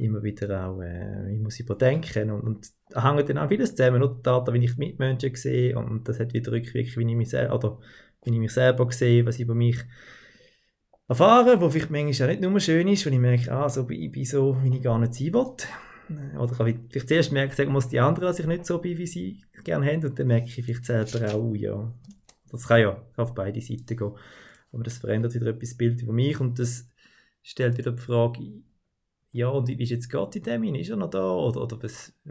[0.00, 4.16] immer wieder auch, äh, ich muss überdenken und, und hängt dann auch vieles zusammen, nur
[4.16, 7.54] die Daten, wie ich Mitmenschen sehe und, das hat wieder Rückwirkung, wie ich mich selber,
[7.54, 7.78] oder
[8.24, 9.78] wie ich mich selber sehe, was ich über mich
[11.08, 14.12] erfahre, wo vielleicht manchmal auch nicht nur schön ist, wenn ich merke, ah, so, ich
[14.12, 16.38] bin so, wie ich gar nicht sein will.
[16.38, 19.06] Oder ich vielleicht zuerst merken, sagen muss die anderen, dass ich nicht so bin, wie
[19.06, 21.92] sie gerne haben und dann merke ich vielleicht selber auch, ja,
[22.50, 24.12] das kann ja auf beide Seiten gehen.
[24.72, 26.88] Aber das verändert wieder etwas Bild über mich und das
[27.42, 28.40] stellt wieder die Frage,
[29.32, 30.64] ja, und wie ist jetzt Gott in dem?
[30.74, 31.32] Ist er noch da?
[31.32, 32.30] Oder, oder, was, äh,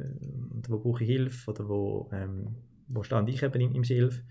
[0.58, 1.52] oder wo brauche ich Hilfe?
[1.52, 2.56] Oder wo, ähm,
[2.88, 4.22] wo stand ich eben im, im Schilf?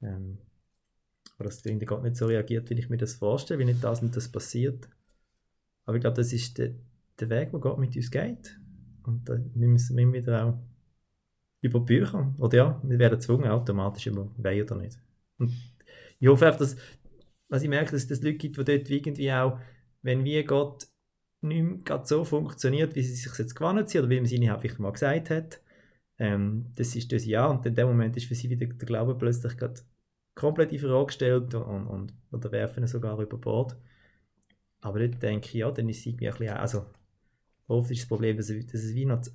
[0.00, 0.38] Ähm,
[1.38, 4.02] oder dass irgendwie Gott nicht so reagiert, wie ich mir das vorstelle, wie nicht das
[4.02, 4.88] und das passiert.
[5.84, 6.74] Aber ich glaube, das ist der,
[7.18, 8.58] der Weg, wo Gott mit uns geht.
[9.04, 10.58] Und da müssen wir immer wieder auch
[11.60, 12.34] über Bücher.
[12.38, 14.98] Oder ja, wir werden gezwungen, automatisch über Weih oder nicht.
[15.38, 15.52] Und
[16.20, 16.76] ich hoffe einfach, dass,
[17.48, 19.58] was ich merke, dass es Leute gibt, die dort irgendwie auch,
[20.02, 20.88] wenn wir Gott
[21.40, 24.58] nicht mehr so funktioniert, wie sie sich jetzt gewohnt sind, oder wie man es ihnen
[24.60, 25.60] vielleicht mal gesagt hat,
[26.18, 29.16] ähm, das ist das Ja, und in dem Moment ist für sie wieder der Glaube
[29.16, 29.54] plötzlich
[30.34, 33.76] komplett in Frage gestellt und, und, oder werfen ihn sogar über Bord.
[34.80, 36.86] Aber dort denke ich, ja, dann ist es irgendwie ein bisschen, also
[37.68, 39.32] oft ist das Problem, dass, es- wie noch zu,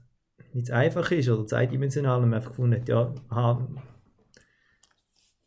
[0.54, 3.68] nicht zu einfach ist oder zu und man einfach gefunden hat, ja, aha,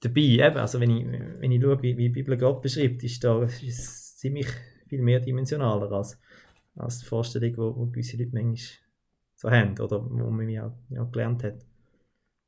[0.01, 1.05] dabei, eben, also wenn ich,
[1.40, 4.47] wenn ich schaue, wie, wie die Bibel Gott beschreibt, ist da ist es ziemlich
[4.88, 6.19] viel mehrdimensionaler als,
[6.77, 8.59] als die Vorstellung, die wo gewisse Leute manchmal
[9.35, 11.65] so haben oder wo man ja, ja gelernt hat.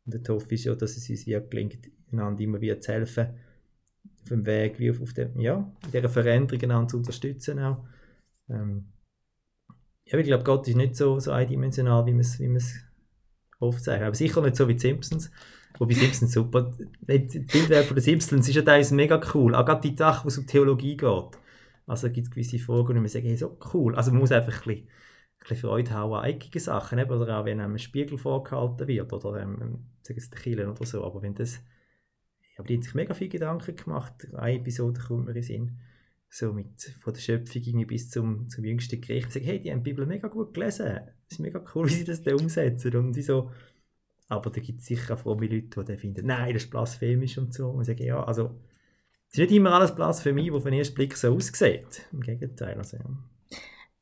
[0.07, 3.29] Und dort hoffe ich ja, dass es uns wie gelingt, einander immer wieder zu helfen,
[4.23, 7.85] auf dem Weg, wie auf, auf dem, ja, in dieser Veränderung einander zu unterstützen auch.
[8.49, 8.87] Ähm,
[10.05, 12.59] ja, ich glaube, Gott ist nicht so, so eindimensional, wie man es wie
[13.61, 14.03] oft sagt.
[14.03, 15.31] Aber sicher nicht so wie die Simpsons.
[15.79, 16.75] Wobei Simpsons super.
[17.01, 19.55] Die die Bildwelt von den Simpsons ist ja teilweise mega cool.
[19.55, 21.39] Auch gerade die Sachen, wo es um Theologie geht.
[21.89, 23.97] Also gibt es gewisse Fragen, und wir sagen, hey, so cool.
[23.97, 27.01] Also man muss einfach ein bisschen, ein bisschen Freude haben an eckige Sachen.
[27.01, 29.13] Oder auch wenn einem ein Spiegel vorgehalten wird.
[29.13, 31.05] Oder ähm, sagen sie die Kirchen oder so.
[31.05, 31.61] Aber wenn das...
[32.61, 34.29] Die haben sich mega viel Gedanken gemacht.
[34.35, 35.79] Eine Episode kommt mir in Sinn.
[36.29, 39.29] So mit, von der Schöpfung bis zum, zum jüngsten Gericht.
[39.29, 41.01] Ich sage, hey, die haben die Bibel mega gut gelesen.
[41.27, 42.95] Es ist mega cool, wie sie das da umsetzen.
[42.97, 43.51] Und ich so,
[44.29, 47.39] aber da gibt es sicher auch fromme Leute, die dann finden, nein, das ist blasphemisch
[47.39, 47.71] und so.
[47.71, 48.61] Und ich sage, ja, also,
[49.29, 52.07] es ist nicht immer alles Blasphemie, was auf den ersten Blick so aussieht.
[52.13, 52.77] Im Gegenteil.
[52.79, 53.05] Also, ja.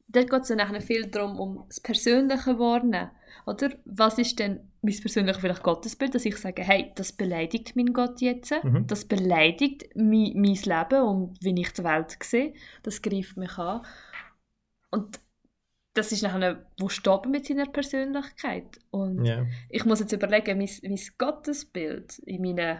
[0.08, 3.10] Dort geht es dann nachher viel darum, um das Persönliche wahrnehmen.
[3.44, 3.70] Oder?
[3.84, 8.20] Was ist denn mein persönliches vielleicht Gottesbild, dass ich sage, hey, das beleidigt meinen Gott
[8.20, 8.86] jetzt, Mhm.
[8.86, 13.84] das beleidigt mein, mein Leben und wie ich die Welt sehe, das greift mich an.
[14.90, 15.20] Und
[15.94, 18.78] das ist nachher, wo steht man mit seiner Persönlichkeit?
[18.90, 19.44] Und ja.
[19.70, 22.78] ich muss jetzt überlegen, mein, mein Gottesbild in meinen,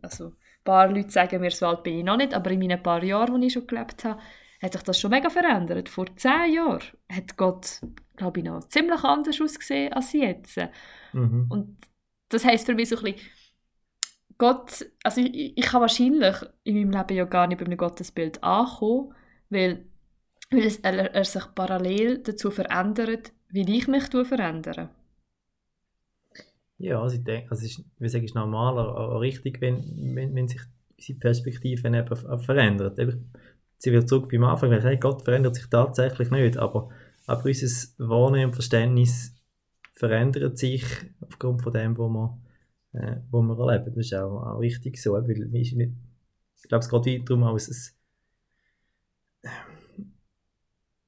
[0.00, 2.82] also ein paar Leute sagen mir, so alt bin ich noch nicht, aber in meinen
[2.82, 4.20] paar Jahren, die ich schon gelebt habe,
[4.62, 5.88] hat sich das schon mega verändert.
[5.88, 7.80] Vor zehn Jahren hat Gott,
[8.16, 10.58] glaube ich, noch ziemlich anders ausgesehen als jetzt.
[11.12, 11.46] Mhm.
[11.50, 11.78] Und
[12.28, 13.28] das heisst für mich so ein bisschen,
[14.38, 18.42] Gott, also ich, ich kann wahrscheinlich in meinem Leben ja gar nicht bei einem Gottesbild
[18.42, 19.14] ankommen,
[19.50, 19.84] weil
[20.52, 24.90] weil es, er, er sich parallel dazu verändert, wie ich mich verändere.
[26.82, 30.34] Ja, also ich denke, also es ist, wie sage ich, normal, auch richtig, wenn, wenn,
[30.34, 30.62] wenn sich
[30.96, 32.98] unsere Perspektive eben verändert.
[33.78, 36.88] Sie wird zurück beim Anfang, hey, Gott verändert sich tatsächlich nicht, aber,
[37.28, 39.32] aber unser Wahrnehmen und Verständnis
[39.92, 40.84] verändert sich
[41.20, 43.94] aufgrund von dem, was wir, äh, wo wir erleben.
[43.94, 45.76] Das ist auch, auch richtig so, weil ich
[46.68, 49.52] glaube, es geht darum, auch ein,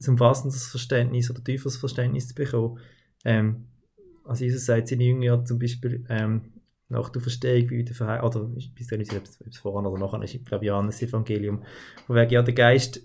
[0.02, 2.78] ein umfassendes Verständnis oder tieferes Verständnis zu bekommen.
[3.24, 3.66] Ähm,
[4.24, 6.52] also Jesus sagt seinen Jüngern zum Beispiel, ähm,
[6.88, 10.22] nach der Verstehung, wie der Verheim, oder ich weiß nicht, ob es voran oder nachher
[10.22, 11.62] ist, ich glaube Johannes Evangelium,
[12.06, 13.00] wo wegen ja der Geist,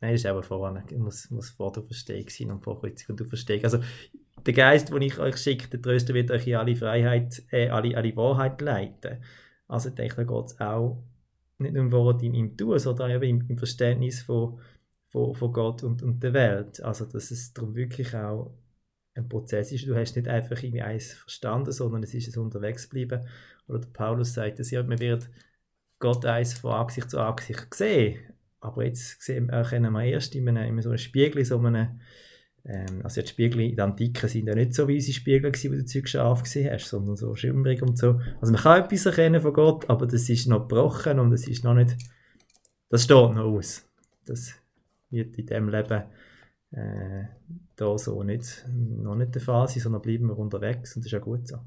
[0.00, 3.20] nein, das ist aber voran, muss, muss vor der Verstehung sein und vor Kreuzung und
[3.20, 3.64] der Verstehung.
[3.64, 3.80] Also
[4.46, 7.96] der Geist, den ich euch schicke, der Tröster wird euch in alle Freiheit, äh, alle,
[7.96, 9.18] alle Wahrheit leiten.
[9.68, 11.02] Also ich denke, da geht es auch
[11.58, 14.58] nicht nur um Worte im, im Tun, sondern eben im, im Verständnis von,
[15.10, 16.82] von, von Gott und, und der Welt.
[16.82, 18.54] Also dass es darum wirklich auch
[19.14, 19.86] ein Prozess ist.
[19.86, 23.26] Du hast nicht einfach irgendwie eins verstanden, sondern es ist ein Unterwegsbleiben.
[23.68, 25.28] Oder der Paulus sagt dass ja, man wird
[25.98, 28.18] Gott eins von Angesicht zu Angesicht sehen.
[28.60, 32.00] Aber jetzt sehen, erkennen wir erst in, einem, in so einem Spiegel, so einem,
[32.64, 35.72] ähm, also die Spiegel in der Antike sind ja nicht so wie unsere Spiegel gewesen,
[35.72, 38.20] wo du Zeug scharf gesehen hast, sondern so schimmrig und so.
[38.40, 41.64] Also man kann etwas erkennen von Gott, aber das ist noch gebrochen und es ist
[41.64, 41.96] noch nicht,
[42.90, 43.88] das steht noch aus.
[44.26, 44.54] Das
[45.10, 46.04] wird in diesem Leben
[46.72, 47.24] äh,
[47.76, 51.12] da so nicht, noch nicht der Fall sein, sondern bleiben wir unterwegs und das ist
[51.12, 51.58] ja gut so.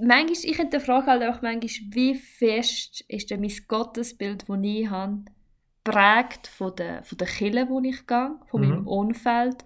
[0.00, 5.24] Manchmal, ich hinterfrage halt auch manchmal, wie fest ist denn mein Gottesbild, das ich habe,
[5.82, 8.68] prägt von der, von der Kille, wo ich gehe, von mhm.
[8.68, 9.64] meinem Umfeld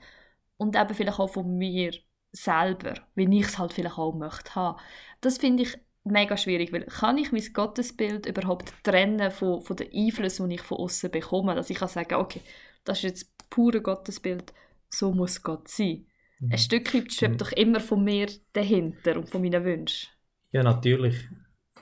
[0.57, 1.93] und eben vielleicht auch von mir
[2.31, 4.81] selber, wie ich es halt vielleicht auch möchte haben.
[5.21, 9.89] Das finde ich mega schwierig, weil kann ich mein Gottesbild überhaupt trennen von, von den
[9.93, 12.41] Einflüssen, die ich von außen bekomme, dass ich kann sagen, okay,
[12.85, 14.53] das ist jetzt pure Gottesbild,
[14.89, 16.07] so muss Gott sein.
[16.41, 16.53] Mhm.
[16.53, 17.39] Ein Stück weit schwebt mhm.
[17.39, 20.09] doch immer von mir dahinter und von meinen Wünschen.
[20.51, 21.17] Ja, natürlich.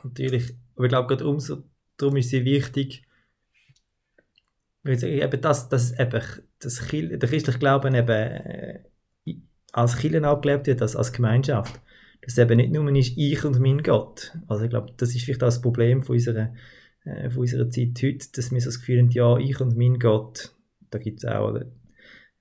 [0.03, 0.55] Natürlich.
[0.77, 1.65] Aber ich glaube, gerade umso
[1.97, 3.03] darum ist es wichtig,
[4.85, 6.23] eben das, das eben,
[6.59, 8.81] das der christliche Glauben eben äh,
[9.73, 11.81] als Kirche auch gelebt wird, als, als Gemeinschaft
[12.23, 14.37] dass es eben nicht nur ist ich und mein Gott.
[14.47, 16.53] Also ich glaube, das ist vielleicht auch das Problem von unserer,
[17.05, 19.99] äh, von unserer Zeit heute, dass wir so das Gefühl haben, ja, ich und mein
[19.99, 20.55] Gott,
[20.91, 21.55] da gibt es auch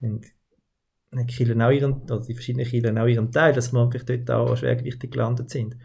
[0.02, 0.26] und,
[1.28, 4.56] Kirchen auch ihren, oder die verschiedenen Kirchen auch ihren Teil, dass wir vielleicht dort auch
[4.56, 5.76] schwergewichtig gelandet sind.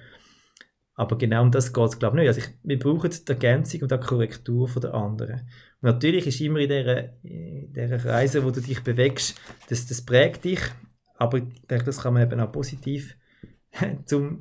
[0.96, 2.28] Aber genau um das geht es, glaube ich, nicht.
[2.28, 5.40] Also ich, wir brauchen die Ergänzung und die Korrektur von der anderen.
[5.80, 10.44] Und natürlich ist immer in dieser, in Reise, wo du dich bewegst, das, das prägt
[10.44, 10.60] dich,
[11.16, 13.16] aber ich denke, das kann man eben auch positiv
[14.04, 14.38] zum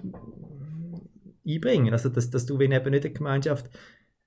[1.46, 1.94] einbringen.
[1.94, 3.70] Also, dass, dass du, wenn eben nicht eine Gemeinschaft,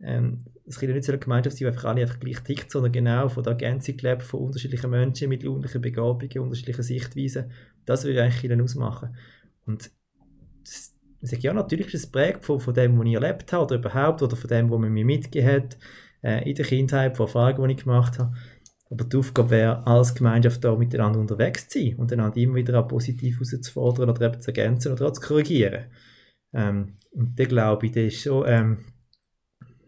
[0.00, 0.44] ähm,
[0.78, 3.42] kann nicht so eine Gemeinschaft sein, wo einfach alle einfach gleich tickt, sondern genau von
[3.42, 7.50] der Ergänzung lebt, von unterschiedlichen Menschen mit unterschiedlichen Begabungen, unterschiedlichen Sichtweisen.
[7.84, 9.16] Das würde eigentlich ihnen ausmachen.
[9.64, 9.90] Und
[10.64, 13.64] das, ich sage, ja, natürlich ist es prägt von, von dem, was ich erlebt habe,
[13.64, 15.78] oder überhaupt, oder von dem, was man mir mitgegeben hat,
[16.22, 18.36] äh, in der Kindheit, von Erfahrungen, die ich gemacht habe.
[18.88, 22.80] Aber die Aufgabe wäre, als Gemeinschaft da miteinander unterwegs zu sein und einander immer wieder
[22.80, 25.86] auch positiv herauszufordern oder eben zu ergänzen oder auch zu korrigieren.
[26.52, 28.84] Ähm, und der glaube ich, der ist schon, ähm,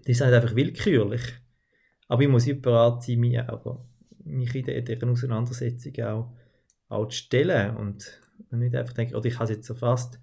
[0.00, 1.22] das ist halt einfach willkürlich.
[2.08, 3.86] Aber ich muss bereit sein, mich, aber
[4.24, 6.32] mich in dieser Auseinandersetzung auch,
[6.88, 10.20] auch zu stellen und nicht einfach denken, oder ich habe es jetzt erfasst,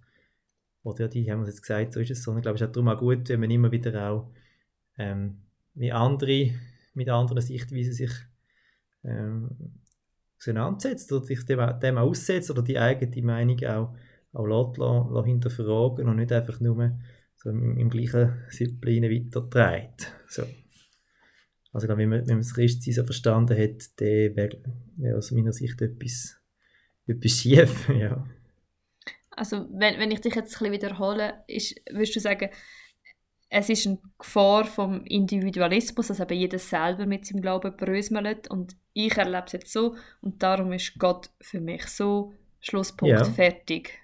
[0.84, 2.72] oder die haben es jetzt gesagt, so ist es, sondern ich glaube, es ist auch
[2.74, 4.32] darum auch gut, wenn man immer wieder auch
[4.98, 5.42] ähm,
[5.74, 6.52] wie andere
[6.94, 8.12] mit anderen Sichtweisen sich
[9.06, 9.50] ähm,
[10.38, 13.96] auseinandersetzt oder sich dem, dem aussetzt oder die eigene Meinung auch,
[14.34, 16.98] auch lässt, lässt, hinterfragen und nicht einfach nur
[17.36, 20.12] so im, im gleichen Süpplein weiterträgt.
[20.28, 20.44] So.
[21.72, 24.58] Also wenn man, wenn man das Christsein so verstanden hat, dann wäre
[24.98, 26.38] wär aus meiner Sicht etwas,
[27.06, 27.90] etwas schief.
[28.00, 28.26] ja.
[29.32, 32.50] Also wenn, wenn ich dich jetzt ein bisschen wiederhole, ist, würdest du sagen,
[33.50, 38.76] es ist eine Gefahr vom Individualismus, dass eben jeder selber mit seinem Glauben bröselt und
[38.94, 43.24] ich erlebe es jetzt so und darum ist Gott für mich so, Schlusspunkt, ja.
[43.24, 44.00] fertig.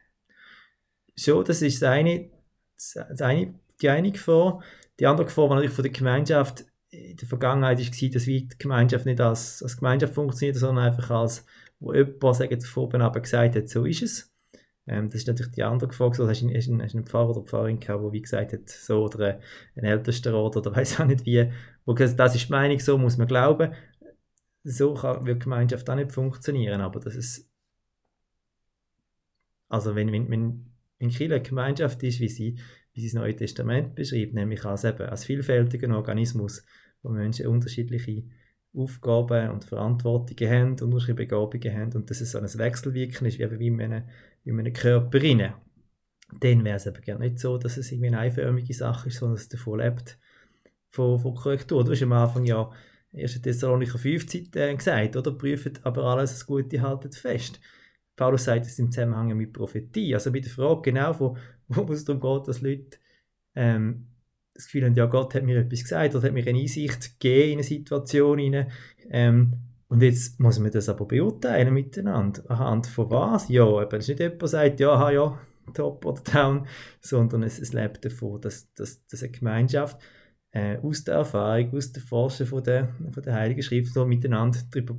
[1.15, 2.30] So, das ist eine,
[2.75, 4.63] das eine, die eine Gefahr.
[4.99, 9.06] Die andere Gefahr war natürlich von der Gemeinschaft in der Vergangenheit war, dass die Gemeinschaft
[9.06, 11.45] nicht als, als Gemeinschaft funktioniert, sondern einfach als,
[11.80, 14.31] wo jemand, sagen wir, von oben gesagt hat, so ist es.
[14.91, 16.15] Ähm, das ist natürlich die andere Frage.
[16.15, 19.39] So, hast du einen, einen Pfarrer oder Pfarrerin gehabt, der wie gesagt hat, so, oder
[19.75, 21.51] ein Ältestenrat oder weiß auch nicht wie,
[21.86, 23.73] wo gesagt das ist die Meinung, so muss man glauben.
[24.63, 27.51] So kann, die Gemeinschaft auch nicht funktionieren, aber das ist
[29.71, 30.65] also wenn, wenn, wenn
[30.99, 32.60] in Kiel eine Gemeinschaft ist, wie sie,
[32.93, 36.65] wie sie das Neue Testament beschreibt, nämlich als, eben, als vielfältigen Organismus,
[37.01, 38.23] wo Menschen unterschiedliche
[38.75, 43.43] Aufgaben und Verantwortungen haben, unterschiedliche Begabungen haben und dass es so ein Wechselwirken ist, wie,
[43.43, 44.04] eben wie in einem,
[44.43, 45.54] in einem Körper rein.
[46.39, 49.36] Dann wäre es aber gerne nicht so, dass es irgendwie eine einförmige Sache ist, sondern
[49.36, 50.17] dass es davon lebt,
[50.89, 51.84] von, von Korrektur.
[51.84, 52.71] Du hast am Anfang ja
[53.13, 53.41] 1.
[53.41, 55.32] Thessalonicher 15 äh, gesagt, oder?
[55.32, 57.60] Prüft aber alles das Gute, haltet fest.
[58.15, 60.13] Paulus sagt es im Zusammenhang mit Prophetie.
[60.13, 62.97] Also bei der Frage genau, wo, wo es darum geht, dass Leute
[63.56, 64.08] ähm,
[64.54, 67.51] das Gefühl haben, ja, Gott hat mir etwas gesagt oder hat mir eine Einsicht gegeben
[67.51, 68.71] in eine Situation hinein.
[69.10, 69.54] Ähm,
[69.91, 72.49] und jetzt muss man das aber beurteilen miteinander.
[72.49, 73.49] Anhand von was?
[73.49, 75.38] Ja, eben, es ist nicht jemand, der sagt, ja, aha, ja,
[75.73, 76.65] top oder down,
[77.01, 80.01] sondern es, es lebt davon, dass, dass, dass eine Gemeinschaft
[80.51, 84.60] äh, aus der Erfahrung, aus der Forschung von der, von der Heiligen Schrift so miteinander
[84.71, 84.95] darüber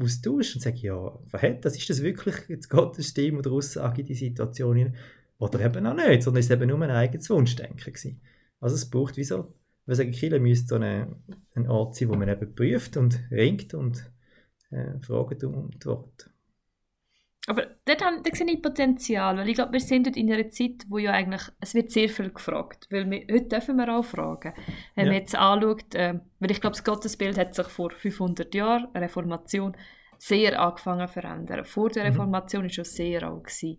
[0.00, 1.76] austauscht und sagt, ja, hat das?
[1.76, 4.94] Ist das wirklich jetzt Gottes Stimme oder Aussage in die Situation?
[5.38, 8.20] Oder eben auch nicht, sondern es ist eben nur ein eigenes Wunschdenken gewesen.
[8.60, 9.52] Also es braucht wie so,
[9.84, 14.08] wir sagen, Kirche müsste so ein Ort sein, wo man eben prüft und ringt und
[14.70, 16.30] äh, fragt die Worte.
[17.48, 20.50] Aber dort, haben, dort sehe ich Potenzial, weil ich glaube, wir sind dort in einer
[20.50, 24.04] Zeit, wo ja eigentlich, es wird sehr viel gefragt, weil wir, heute dürfen wir auch
[24.04, 24.52] fragen.
[24.94, 25.12] Wenn ja.
[25.12, 29.74] man jetzt anschaut, äh, weil ich glaube, das Gottesbild hat sich vor 500 Jahren, Reformation,
[30.18, 31.64] sehr angefangen zu verändern.
[31.64, 32.10] Vor der mhm.
[32.10, 32.72] Reformation war mhm.
[32.72, 33.44] schon sehr alt.
[33.44, 33.78] Gewesen.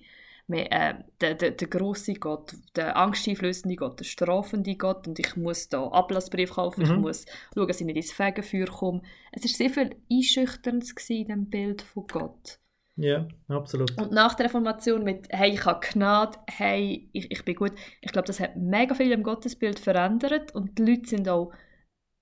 [0.50, 5.36] Wir, äh, der, der, der grosse Gott, der angsteinflößende Gott, der strafende Gott und ich
[5.36, 6.92] muss da Ablassbrief kaufen, mhm.
[6.92, 9.02] ich muss schauen, dass ich nicht ins Fegefeuer komme.
[9.32, 12.60] Es war sehr viel Einschüchterndes in dem Bild von Gott.
[12.96, 13.96] Ja, absolut.
[14.02, 18.12] Und nach der Reformation mit «Hey, ich habe Gnade», «Hey, ich, ich bin gut», ich
[18.12, 21.54] glaube, das hat mega viel im Gottesbild verändert und die Leute sind auch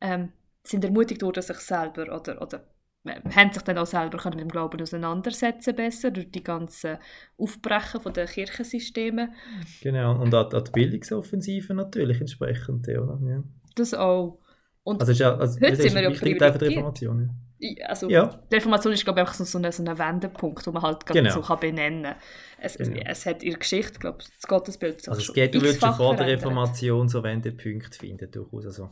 [0.02, 0.34] ähm,
[0.68, 2.68] sind ermutigt worden, sich selber oder, oder
[3.10, 6.98] haben sich dann auch selber können mit dem Glauben auseinandersetzen besser durch die ganzen
[7.38, 9.34] Aufbrechen von den Kirchensystemen.
[9.82, 13.20] Genau, und auch, die Bildungsoffensive natürlich entsprechend, oder?
[13.24, 13.44] Ja.
[13.76, 14.40] Das auch.
[14.84, 17.04] Und also, ist ja, also heute sind wir ja privilegiert.
[17.88, 18.40] Also ja.
[18.52, 21.32] die Reformation ist glaube ich einfach so, ein, so ein Wendepunkt, wo man halt genau.
[21.32, 22.16] so kann benennen kann.
[22.60, 23.02] Es, genau.
[23.04, 25.10] es hat ihre Geschichte, glaube ich, das Gottesbild.
[25.10, 28.68] Also es geht, du würdest schon vor der Reformation so Wendepunkte finden, durchaus.
[28.68, 28.92] Also,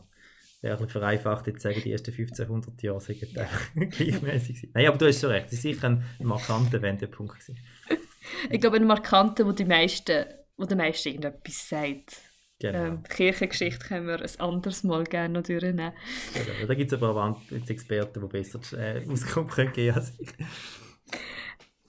[0.62, 3.20] ja, ein vereinfacht jetzt sagen, die ersten 1500 Jahre sind
[3.74, 4.70] gleichmäßig.
[4.74, 7.36] Nein, aber du hast schon recht, es war sicher ein markanter Wendepunkt.
[8.50, 10.24] ich glaube, ein markanter, wo die meisten,
[10.56, 12.20] wo der meisten irgendetwas sagt.
[12.58, 12.84] Genau.
[12.84, 15.92] Ähm, die Kirchengeschichte können wir ein anderes Mal gerne noch durchnehmen.
[16.32, 16.66] Genau.
[16.66, 20.30] Da gibt es aber auch Experten, die besser äh, Auskunft können geben als ich.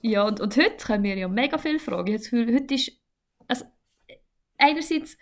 [0.02, 2.08] Ja, und, und heute können wir ja mega viele Fragen.
[2.08, 2.92] Ich habe das Gefühl, heute ist...
[3.48, 3.64] Also,
[4.58, 5.16] einerseits,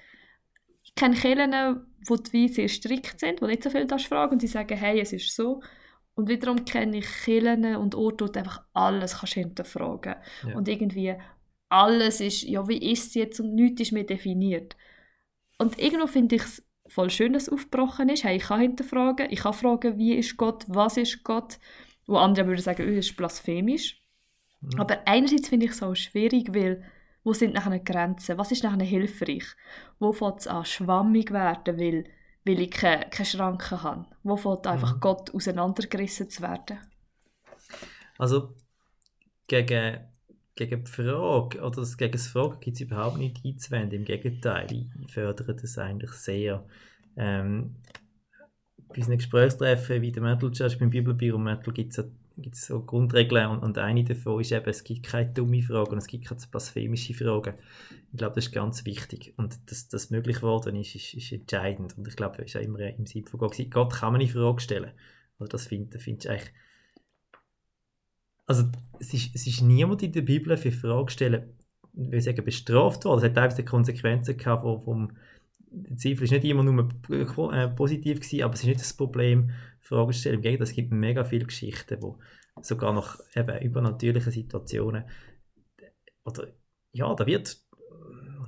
[0.96, 4.76] kenne Kirchen, wo die sehr strikt sind, die nicht so viel fragen und die sagen,
[4.76, 5.62] hey, es ist so.
[6.14, 10.14] Und wiederum kenne ich Kirchen und Orte, wo du einfach alles kannst hinterfragen
[10.46, 10.56] ja.
[10.56, 11.14] Und irgendwie
[11.68, 14.76] alles ist, ja, wie ist es jetzt und nichts ist mehr definiert.
[15.58, 18.24] Und irgendwo finde ich es voll schön, dass es aufgebrochen ist.
[18.24, 21.58] Hey, ich kann hinterfragen, ich kann fragen, wie ist Gott, was ist Gott.
[22.06, 24.00] Wo andere würden sagen, oh, das ist blasphemisch.
[24.60, 24.80] Mhm.
[24.80, 26.84] Aber einerseits finde ich es auch schwierig, weil
[27.26, 28.38] wo sind nachher Grenzen?
[28.38, 29.42] Was ist nachher hilfreich?
[29.98, 32.04] Wo fängt es an, schwammig werden, weil,
[32.44, 34.06] weil ich keine, keine Schranken habe?
[34.22, 35.00] Wo fängt einfach mhm.
[35.00, 36.78] Gott auseinandergerissen zu werden?
[38.16, 38.54] Also
[39.48, 39.98] gegen
[40.54, 43.98] gegen die Frage oder das, gegen das Fragen gibt es überhaupt nicht einzuwenden.
[43.98, 46.64] Im Gegenteil, ich fördere das eigentlich sehr.
[47.16, 47.74] Ähm,
[48.88, 52.04] bei unseren Gesprächstreffen wie der Metal Church beim Bibelbüro Metal gibt es
[52.36, 55.98] so, so Grundregeln und, und eine davon ist eben, es gibt keine dumme Fragen und
[55.98, 57.54] es gibt keine blasphemische Fragen.
[58.12, 61.96] Ich glaube, das ist ganz wichtig und dass das möglich geworden ist, ist, ist entscheidend
[61.96, 63.56] und ich glaube, es ist ja immer im Sinn von Gott.
[63.70, 64.92] Gott kann man eine Frage stellen.
[65.38, 66.52] Also das finde find ich eigentlich
[68.46, 68.64] also
[69.00, 71.54] es ist, es ist niemand in der Bibel für Frage stellen,
[71.92, 73.18] will sagen, bestraft worden.
[73.18, 75.10] Es hat teilweise Konsequenzen gehabt, vom
[75.68, 79.50] der Zweifel ist nicht immer nur äh, positiv gewesen, aber es ist nicht das Problem,
[80.12, 80.36] Stellen.
[80.36, 82.18] Im Gegenteil, es gibt mega viele Geschichten, wo
[82.60, 85.04] sogar noch eben übernatürliche Situationen
[86.24, 86.48] oder
[86.92, 87.60] ja, da wird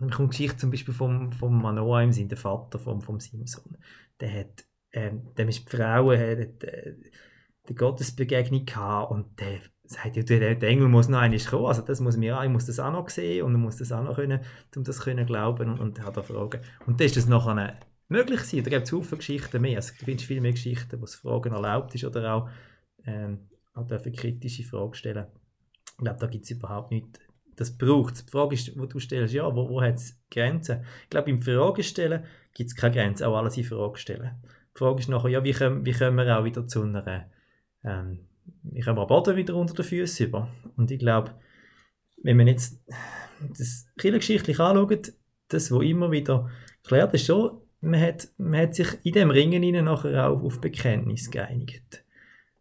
[0.01, 3.77] die Geschichte zum Beispiel vom, vom Manoa im Sinn, der Vater vom, vom Simson.
[4.21, 6.95] Der hat, ähm, dem ist die Frau, hat, äh,
[7.69, 12.01] die Gottesbegegnung gehabt und der sagt ja, der, Engel muss noch einmal kommen, also das
[12.01, 14.41] muss mir ich muss das auch noch sehen und er muss das auch noch können,
[14.77, 16.61] um das können glauben und, und hat da Fragen.
[16.87, 17.79] Und dann ist das nachher
[18.09, 18.65] möglich gewesen.
[18.65, 19.77] Da gibt es viele Geschichten mehr.
[19.77, 22.49] Also, du findest viel mehr Geschichten, wo es Fragen erlaubt ist oder auch,
[23.05, 25.27] ähm, auch dürfen kritische Fragen stellen.
[25.91, 27.21] Ich glaube, da gibt es überhaupt nichts.
[27.57, 28.25] Das braucht es.
[28.25, 30.85] Die Frage ist, wo du stellst, ja, wo, wo hat es Grenzen?
[31.05, 34.31] Ich glaube, im Fragestellen gibt es keine Grenzen, auch alles in Frage stellen.
[34.45, 37.29] Die Frage ist nachher, ja, wie können, wie können wir auch wieder zu einer
[37.85, 38.29] ähm,
[38.73, 40.49] ich habe Boden wieder unter den Füßen über.
[40.77, 41.35] Und ich glaube,
[42.23, 42.83] wenn man jetzt
[43.41, 45.13] das kirchengeschichtlich anschaut,
[45.49, 46.51] das, was immer wieder
[46.85, 51.31] klärt, ist schon, man hat, man hat sich in dem Ringen nachher auch auf Bekenntnis
[51.31, 52.05] geeinigt.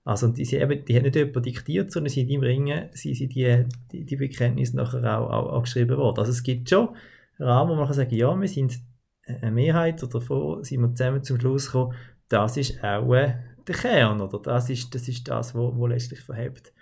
[0.04, 3.28] Also die, sie eben, die haben nicht jemand diktiert, sondern sie im Ringen sie, sie
[3.28, 6.20] die, die, die Bekenntnisse nachher auch, auch, auch, geschrieben worden.
[6.20, 6.96] Also es gibt schon
[7.40, 8.80] Rahmen, wo man kann sagen ja, wir sind
[9.28, 11.94] eine Mehrheit oder davon sind wir zusammen zum Schluss gekommen,
[12.30, 13.34] das ist auch äh,
[13.68, 16.74] der Kern, oder das ist das, ist das wo, wo letztlich verhebt.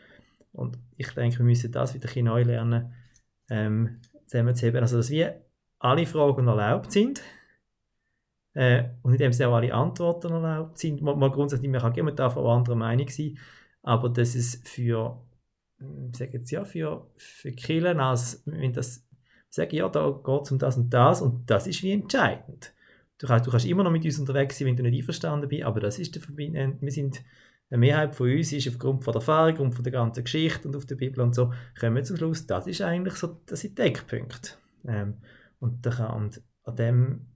[0.52, 2.94] Und ich denke, wir müssen das wieder neu lernen,
[3.50, 4.82] ähm, zusammenzuheben.
[4.82, 5.42] Also dass wir
[5.80, 7.22] alle Fragen erlaubt sind,
[8.56, 11.02] äh, und in dem Sinne auch alle Antworten erlaubt sind.
[11.02, 13.38] Man, man grundsätzlich, man kann jemand darf auch anderer Meinung sein,
[13.84, 15.22] aber dass es für,
[15.78, 19.06] hm, ich sage jetzt ja, für, für Killen, als wenn das
[19.50, 22.74] sagen, ja, da geht es um das und das und das ist wie entscheidend.
[23.18, 25.64] Du kannst, du kannst immer noch mit uns unterwegs sein, wenn du nicht einverstanden bist,
[25.64, 26.78] aber das ist der Verbindung.
[26.82, 27.24] Wir sind,
[27.70, 30.76] eine Mehrheit von uns ist aufgrund von der Erfahrung und von der ganzen Geschichte und
[30.76, 33.78] auf der Bibel und so, kommen wir zum Schluss, das ist eigentlich so, das sind
[33.78, 34.52] Deckpunkte.
[34.88, 35.16] Ähm,
[35.60, 37.28] und, da und an dem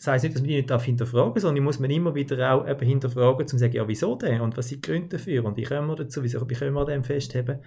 [0.00, 2.54] das heisst nicht, dass man die nicht hinterfragen darf, sondern die muss man immer wieder
[2.54, 4.40] auch eben hinterfragen, um zu sagen, ja, wieso denn?
[4.40, 5.44] Und was sind die Gründe dafür?
[5.44, 7.58] Und wie können wir dazu, wieso, wie können wir dem festheben?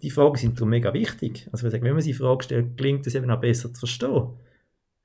[0.00, 1.48] Die Fragen sind darum mega wichtig.
[1.50, 4.28] Also wenn man sie Frage stellt, gelingt es eben auch besser zu verstehen.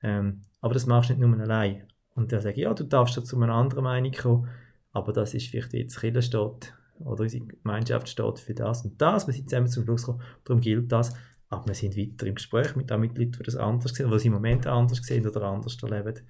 [0.04, 1.82] Ähm, aber das machst du nicht nur allein.
[2.14, 4.48] Und dann sage ich, ja, du darfst da zu einer anderen Meinung kommen,
[4.92, 9.00] aber das ist vielleicht wie jetzt Kirche steht, oder unsere Gemeinschaft steht für das und
[9.02, 9.26] das.
[9.26, 11.14] Wir sind zusammen zum Schluss gekommen, darum gilt das.
[11.48, 14.28] Aber wir sind weiter im Gespräch mit, mit Leuten, die das anders sehen, die sie
[14.28, 16.20] im Moment anders sehen oder anders erleben.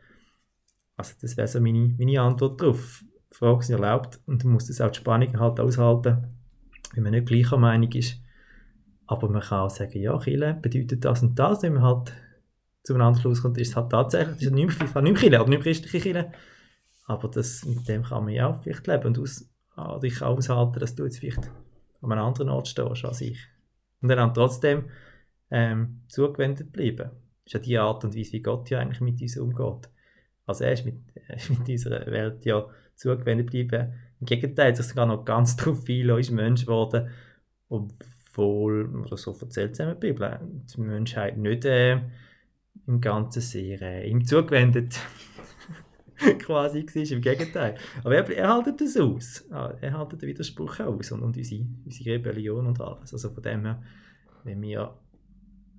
[0.98, 3.04] Also das wäre so meine, meine Antwort darauf.
[3.30, 6.26] Fragen sind erlaubt und man muss das auch die Spannung halt aushalten,
[6.94, 8.20] wenn man nicht gleicher Meinung ist.
[9.06, 12.12] Aber man kann auch sagen, ja, Chile bedeutet das und das, wenn man halt
[12.82, 15.14] zu einem anderen Schluss kommt, ist es halt tatsächlich, das ist nicht mehr, nicht mehr
[15.14, 16.32] Chile, aber nicht christliche Chile.
[17.06, 20.28] Aber das, mit dem kann man ja auch vielleicht leben und aus, oder ich kann
[20.28, 21.50] aushalten, dass du jetzt vielleicht
[22.00, 23.38] an einem anderen Ort stehst als ich.
[24.00, 24.84] Und dann trotzdem
[25.50, 27.10] ähm, zugewendet bleiben.
[27.44, 29.88] Das ist ja die Art und Weise, wie Gott ja eigentlich mit uns umgeht.
[30.48, 30.96] Also er ist mit,
[31.36, 33.92] ist mit unserer Welt ja zugewendet geblieben.
[34.20, 37.08] Im Gegenteil, ist sogar noch ganz drauf einlassen, ist Mensch geworden,
[37.68, 40.40] obwohl, oder so erzählt es in der Bibel,
[40.74, 42.00] die Menschheit nicht äh,
[42.86, 44.98] im Ganzen sehr äh, ihm zugewendet
[46.38, 47.76] quasi war, im Gegenteil.
[48.02, 49.46] Aber er, er hält das aus.
[49.50, 53.12] Er hält den Widerspruch aus und, und unsere, unsere Rebellion und alles.
[53.12, 53.82] Also von dem her,
[54.44, 54.94] wenn wir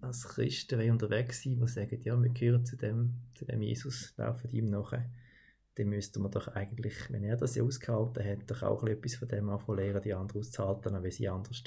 [0.02, 4.50] als Christen unterwegs sein, die sagen, ja, wir gehören zu dem, zu dem Jesus, laufen
[4.52, 5.10] ihm nachher,
[5.76, 9.28] dann müsste man doch eigentlich, wenn er das ja ausgehalten hat, doch auch etwas von
[9.28, 11.64] dem anfangen lernen, die anderen auszuhalten, auch wenn sie anders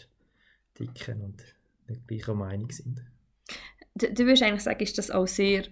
[0.75, 1.43] ticken und
[1.89, 3.03] nicht gleicher Meinung sind.
[3.95, 5.65] Du, du würdest eigentlich sagen, ist das auch sehr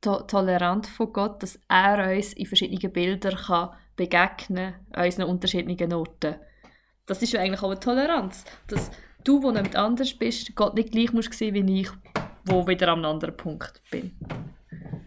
[0.00, 5.28] to tolerant von Gott, dass er uns in verschiedenen Bildern kann begegnen kann, an unseren
[5.28, 6.36] unterschiedlichen Orten.
[7.06, 8.90] Das ist ja eigentlich auch eine Toleranz, dass
[9.24, 11.90] du, wo nicht anders bist, Gott nicht gleich musst sehen wie ich,
[12.44, 14.12] wo wieder einem anderen Punkt bin.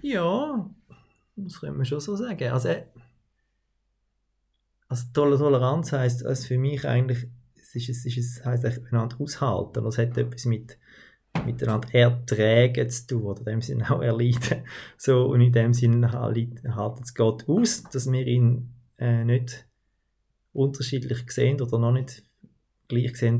[0.02, 0.70] Ja,
[1.36, 2.52] das können wir schon so sagen.
[2.52, 2.84] Also, äh,
[4.88, 9.84] also Toleranz heisst also für mich eigentlich, es, ist, es, ist, es heisst einander aushalten.
[9.84, 10.78] Das hat etwas mit
[11.46, 14.64] miteinander ertragen zu tun, oder in dem Sinne auch erleiden.
[14.98, 19.68] So, und in dem Sinne halten es Gott aus, dass wir ihn äh, nicht
[20.54, 22.24] unterschiedlich sehen oder noch nicht
[22.88, 23.40] gleich sehen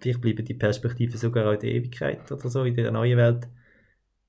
[0.00, 3.48] vielleicht bleiben die Perspektiven sogar auch in der Ewigkeit oder so, in der neuen Welt,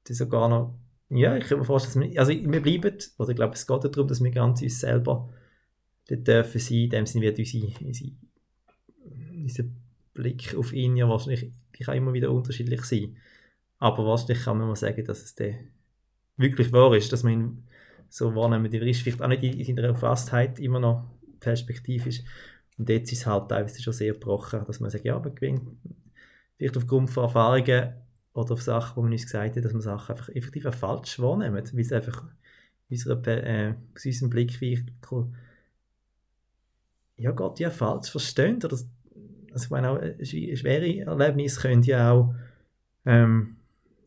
[0.08, 0.76] die sogar noch,
[1.10, 3.84] ja, ich kann mir vorstellen, dass wir, also wir bleiben, oder ich glaube, es geht
[3.84, 5.30] darum, dass wir ganz uns selber
[6.10, 8.12] dürfen sein, in dem Sinne wird unsere, unsere,
[9.34, 9.64] unser
[10.14, 13.18] Blick auf ihn ja wahrscheinlich, die kann immer wieder unterschiedlich sein,
[13.78, 15.56] aber wahrscheinlich kann man mal sagen, dass es der
[16.38, 17.64] wirklich wahr ist, dass man ihn
[18.10, 21.10] so wahrnehmen, die ist vielleicht auch nicht in seiner Fastheit immer noch
[21.40, 22.24] perspektivisch,
[22.78, 25.62] und jetzt ist es halt teilweise schon sehr gebrochen, dass man sagt, ja, man gewinnt
[26.58, 27.94] vielleicht aufgrund von Erfahrungen
[28.34, 31.56] oder auf Sachen, wo man uns gesagt hat, dass man Sachen einfach effektiv falsch wahrnehmen,
[31.56, 32.24] weil es einfach
[32.90, 35.28] unserer, äh, aus unserem Blickwinkel
[37.18, 38.64] ja Gott ja falsch versteht.
[38.66, 38.78] Oder,
[39.52, 42.34] also ich meine auch, äh, schwere Erlebnisse können ja auch
[43.06, 43.58] ähm,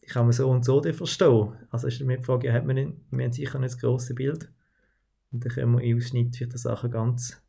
[0.07, 1.53] kann man so und so verstehen.
[1.71, 4.51] Also ist mir die Frage, hat man nicht, wir haben sicher nicht das grosse Bild
[5.33, 7.41] und dann können wir im Ausschnitt vielleicht Sachen ganz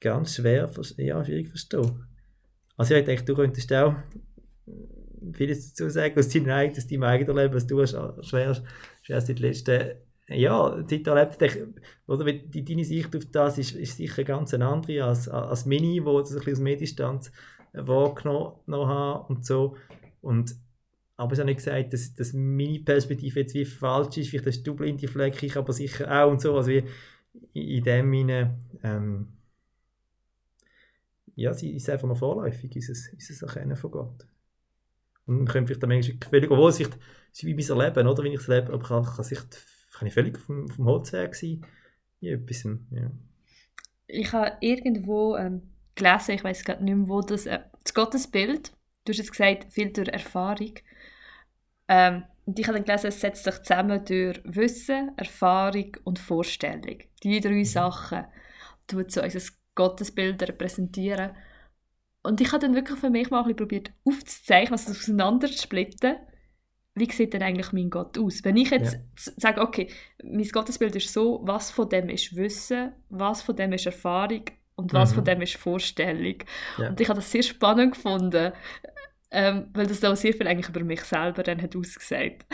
[0.00, 2.04] ganz schwer, ja, schwierig verstehen.
[2.76, 3.94] Also ich denke, du könntest auch
[5.32, 9.94] vieles dazu sagen aus deinem eigenen, aus deinem Leben, was du hast schwer die letzten
[10.28, 11.68] ja, Zeit erlebt.
[12.06, 16.18] Oder deine Sicht auf das ist, ist sicher ganz eine andere als, als Mini, wo
[16.20, 17.32] das ein bisschen aus Medienstand
[17.72, 19.76] wahrgenommen habe und so.
[20.22, 20.54] Und,
[21.16, 24.30] aber es ist auch nicht gesagt, dass, dass meine Perspektive jetzt wie falsch ist.
[24.30, 26.56] Vielleicht hast du blinde Flecke, ich aber sicher auch und so.
[26.56, 26.84] Also wie
[27.52, 29.28] in dem Sinne, ähm,
[31.34, 34.26] ja, sie ist einfach noch vorläufig, unser, unser Erkennen von Gott.
[35.26, 36.98] Und man könnte vielleicht dann manchmal völlig, obwohl es ist
[37.42, 39.38] wie mein Leben, oder, wenn ich es lebe, aber kann, kann, sich,
[39.92, 41.64] kann ich völlig vom, vom Holzweg sein.
[42.20, 43.10] Ja, etwas, ja.
[44.06, 45.62] Ich habe irgendwo ähm,
[45.94, 48.72] gelesen, ich weiß gerade nicht mehr, wo das, äh, das Gottesbild,
[49.04, 50.74] du hast jetzt gesagt, viel durch Erfahrung.
[51.88, 56.98] Ähm, und ich habe dann gelesen, es setzt sich zusammen durch Wissen, Erfahrung und Vorstellung.
[57.22, 57.64] Die drei mhm.
[57.64, 58.24] Sachen
[58.86, 59.40] tut so unser
[59.74, 61.30] Gottesbild repräsentieren.
[62.22, 66.16] Und ich habe dann wirklich für mich mal ein bisschen probiert aufzuzeichnen, also auseinanderzusplitten,
[66.94, 68.44] wie sieht denn eigentlich mein Gott aus?
[68.44, 69.32] Wenn ich jetzt ja.
[69.36, 69.88] sage, okay,
[70.22, 74.44] mein Gottesbild ist so, was von dem ist Wissen, was von dem ist Erfahrung
[74.76, 75.14] und was mhm.
[75.16, 76.36] von dem ist Vorstellung.
[76.78, 76.90] Ja.
[76.90, 78.52] Und ich habe das sehr spannend gefunden,
[79.32, 82.46] ähm, weil das auch sehr viel eigentlich über mich selber dann hat ausgesagt.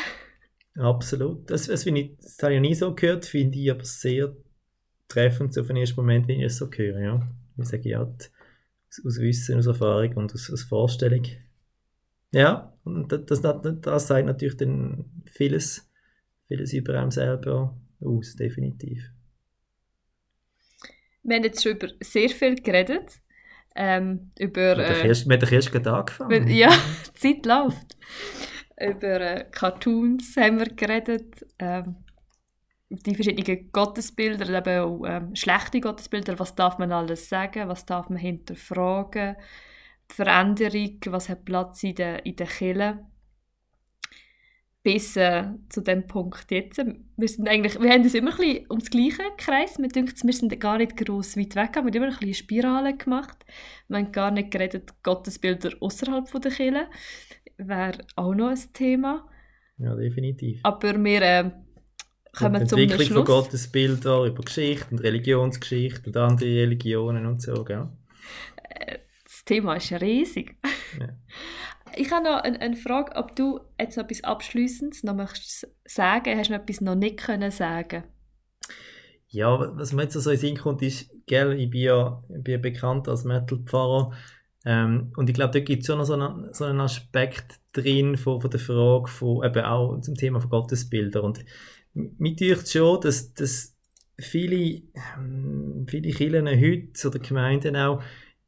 [0.78, 1.50] Absolut.
[1.50, 4.34] Das, das, ich, das habe ich nie so gehört, finde ich aber sehr
[5.10, 7.00] treffend so auf den ersten Moment, wenn ich es so höre.
[7.00, 7.28] Ja.
[7.58, 8.30] Ich sage ja, aus,
[9.04, 11.26] aus Wissen, aus Erfahrung und aus, aus Vorstellung.
[12.32, 15.90] Ja, und das, das, das sagt natürlich dann vieles,
[16.48, 19.10] vieles über einem selber aus, definitiv.
[21.22, 23.20] Wir haben jetzt schon über sehr viel geredet.
[23.76, 26.48] Ähm, über, wir haben äh, doch erst gerade angefangen.
[26.48, 26.70] Ja,
[27.06, 27.96] die Zeit läuft.
[28.80, 31.46] über äh, Cartoons haben wir geredet.
[31.58, 31.96] Ähm,
[32.90, 38.08] die verschiedenen Gottesbilder, eben auch ähm, schlechte Gottesbilder, was darf man alles sagen, was darf
[38.10, 39.36] man hinterfragen,
[40.08, 42.98] Veränderung, was hat Platz in der, in der Kirche.
[44.82, 46.78] Bis äh, zu dem Punkt jetzt.
[47.16, 49.78] Wir, sind eigentlich, wir haben uns immer ein bisschen ums gleiche Kreis.
[49.78, 51.74] Wir denken, wir sind gar nicht gross weit weg.
[51.74, 53.44] Wir haben immer ein bisschen Spirale gemacht.
[53.88, 56.86] Wir haben gar nicht geredet, Gottesbilder außerhalb der Kirche.
[57.58, 59.28] Wäre auch noch ein Thema.
[59.76, 60.60] Ja, definitiv.
[60.62, 61.50] Aber wir äh,
[62.36, 63.08] kommen zum Schluss.
[63.08, 67.88] von Gottesbildern über Geschichte und Religionsgeschichte und andere Religionen und so, gell?
[68.68, 70.56] Äh, das Thema ist riesig.
[70.98, 71.08] Ja.
[71.96, 76.38] Ich habe noch eine, eine, Frage, ob du jetzt noch etwas Abschließendes noch möchtest sagen.
[76.38, 78.04] Hast du noch etwas noch nicht können sagen?
[79.28, 82.60] Ja, was mir jetzt so in Sinn kommt, ist, gell, ich bin ja, ich bin
[82.60, 84.12] bekannt als Metal-Pfarrer
[84.64, 88.16] ähm, und ich glaube, da gibt es schon noch so einen, so einen Aspekt drin
[88.16, 91.44] von, von der Frage von, eben auch zum Thema von Gottesbildern und
[91.94, 93.76] mir denkt schon, dass, dass
[94.18, 94.82] viele,
[95.16, 98.02] ähm, viele Kirchen heute oder Gemeinden auch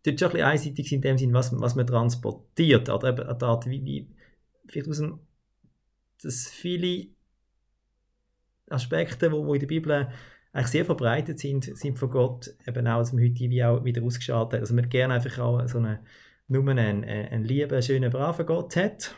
[0.05, 2.88] dort schon ein bisschen einseitig in dem Sinn, was, was man transportiert.
[2.88, 4.09] Oder eben eine Art, wie, wie
[4.68, 5.20] vielleicht aus dem,
[6.22, 7.09] dass viele
[8.68, 10.09] Aspekte, die wo, wo in der Bibel
[10.53, 14.03] eigentlich sehr verbreitet sind, sind von Gott eben auch, dass man heute wie auch wieder
[14.03, 14.61] ausgeschaltet.
[14.61, 16.01] Also man gerne einfach auch so eine,
[16.49, 19.14] nur einen, einen lieben, schönen, braven Gott hat.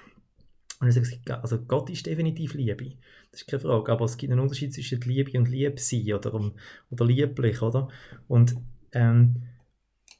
[0.84, 2.92] Und ich sage, also Gott ist definitiv Liebe.
[3.30, 3.92] Das ist keine Frage.
[3.92, 6.52] Aber es gibt einen Unterschied zwischen Liebe und Liebsein oder,
[6.90, 7.88] oder lieblich, oder?
[8.28, 8.54] Und
[8.92, 9.42] ähm,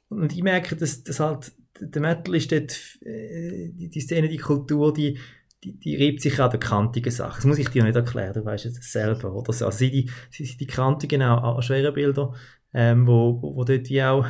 [0.09, 4.93] und ich merke, dass, dass halt der Metal ist dort, äh, die, Szene, die Kultur,
[4.93, 5.17] die,
[5.63, 7.37] die, die reibt sich an den kantigen Sachen.
[7.37, 9.33] Das muss ich dir nicht erklären, du weißt es selber.
[9.33, 9.65] Oder so.
[9.65, 12.33] Also die, die, die kantigen auch an schweren Bilder,
[12.73, 14.29] ähm, wo, wo, wo dort wie auch äh,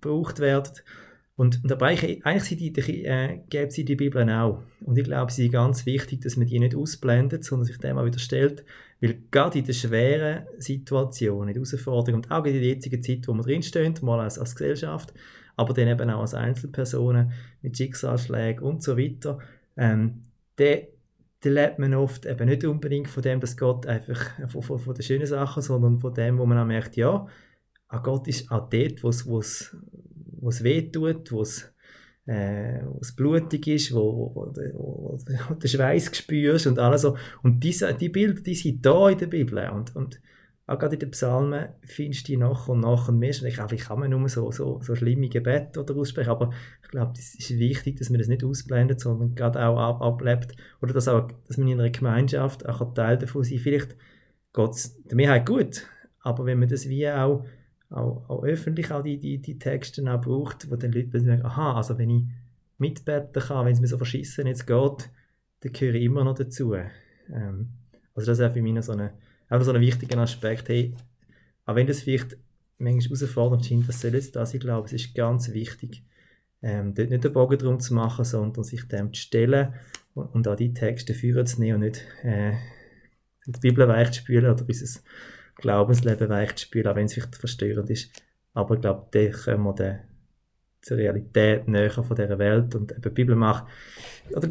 [0.00, 0.72] gebraucht werden.
[1.38, 4.60] Und, und aber eigentlich, sind die, äh, gäbe sie die Bibel auch.
[4.80, 7.96] Und ich glaube, sie ist ganz wichtig, dass man die nicht ausblendet, sondern sich dem
[7.96, 8.64] auch wieder stellt.
[9.00, 13.28] Weil gerade in den schweren Situationen, in der Herausforderung und auch in der jetzigen Zeit,
[13.28, 15.14] wo wir drinstehen, mal als, als Gesellschaft,
[15.54, 17.30] aber dann eben auch als Einzelpersonen
[17.62, 19.38] mit Schicksalsschlägen und so weiter,
[19.76, 20.24] ähm,
[20.56, 20.74] da
[21.44, 25.04] lebt man oft eben nicht unbedingt von dem, dass Gott einfach von, von, von den
[25.04, 27.28] schönen Sachen, sondern von dem, wo man auch merkt, ja,
[28.02, 29.76] Gott ist auch dort, wo es
[30.40, 31.72] wo es weh tut, wo es
[32.26, 32.80] äh,
[33.16, 35.18] blutig ist, wo, wo, wo,
[35.48, 37.16] wo du Schweiß spürst und alles so.
[37.42, 40.20] Und diese, die Bilder, die sind da in der Bibel und, und
[40.68, 43.30] auch gerade in den Psalmen findest du die nach und nach und mehr.
[43.30, 46.50] Ich glaube, ich kann man nur so, so, so schlimme Gebete oder aussprechen, aber
[46.82, 50.54] ich glaube, es ist wichtig, dass man das nicht ausblendet, sondern gerade auch ab, ablebt
[50.82, 53.96] oder dass, auch, dass man in einer Gemeinschaft auch Teil davon sein Vielleicht
[54.52, 55.86] geht es der Mehrheit gut,
[56.20, 57.46] aber wenn man das wie auch
[57.90, 61.76] auch, auch öffentlich auch die, die, die Texte auch braucht, wo dann Leute sagen, aha,
[61.76, 62.24] also wenn ich
[62.78, 65.10] mitbeten kann, wenn es mir so verschissen jetzt geht,
[65.60, 66.74] dann gehöre ich immer noch dazu.
[66.74, 67.68] Ähm,
[68.14, 70.68] also das ist auch für mich so, auch so ein wichtiger Aspekt.
[70.68, 70.94] Hey,
[71.64, 72.36] auch wenn das vielleicht
[72.78, 76.04] manchmal herausfordernd scheint, das soll jetzt das, ich glaube, es ist ganz wichtig,
[76.62, 79.74] ähm, dort nicht den Bogen drum zu machen, sondern sich dem zu stellen
[80.14, 82.52] und, und auch die Texte führen zu nehmen und nicht äh,
[83.46, 85.02] die Bibel weich zu spülen oder bis es
[85.58, 88.10] Glaubensleben weich zu spülen, auch wenn es vielleicht verstörend ist.
[88.54, 90.00] Aber ich glaube, da kommen wir dann
[90.80, 93.64] zur Realität näher von dieser Welt und eben die Bibel macht,
[94.34, 94.48] oder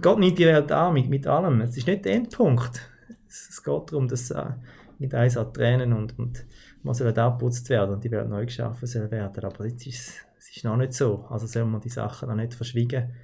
[0.00, 1.60] Gott nimmt die Welt an mit, mit allem.
[1.60, 2.80] Es ist nicht der Endpunkt.
[3.28, 4.52] Es, es geht darum, dass äh,
[4.98, 6.46] mit eins an Tränen und, und
[6.82, 9.44] man soll abputzt werden und die Welt neu geschaffen soll werden.
[9.44, 11.26] Aber jetzt ist es ist noch nicht so.
[11.28, 13.14] Also soll man die Sachen noch nicht verschwiegen,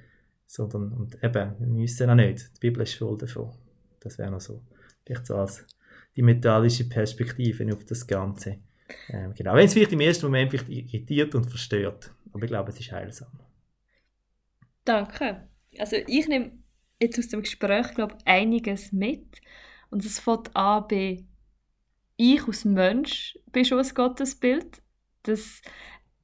[0.45, 2.55] sondern und eben, wir müssen auch nicht.
[2.55, 3.51] Die Bibel ist voll davon.
[3.99, 4.61] Das wäre noch so.
[5.05, 5.65] Vielleicht so als
[6.15, 8.59] die metallische Perspektive auf das Ganze.
[9.09, 9.55] Ähm, genau.
[9.55, 12.11] Wenn es vielleicht im ersten Moment irritiert und verstört.
[12.31, 13.31] Aber ich glaube, es ist heilsam.
[14.83, 15.47] Danke.
[15.77, 16.51] Also ich nehme
[17.01, 19.41] jetzt aus dem Gespräch, glaube einiges mit.
[19.89, 21.25] Und es fängt an bei
[22.17, 24.81] ich als Mensch bin schon ein Gottesbild.
[25.23, 25.61] Das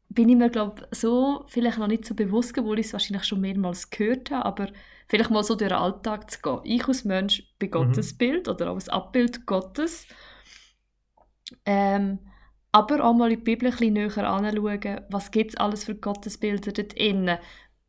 [0.09, 3.41] bin ich mir, glaube so vielleicht noch nicht so bewusst, obwohl ich es wahrscheinlich schon
[3.41, 4.71] mehrmals gehört habe, aber
[5.11, 6.61] vielleicht mal so durch den Alltag zu gehen.
[6.63, 7.73] Ich als Mensch bin mhm.
[7.73, 10.07] Gottesbild oder auch ein Abbild Gottes.
[11.65, 12.19] Ähm,
[12.71, 15.95] aber auch mal in die Bibel ein bisschen näher anschauen, was gibt es alles für
[15.95, 17.37] Gottesbilder dort innen.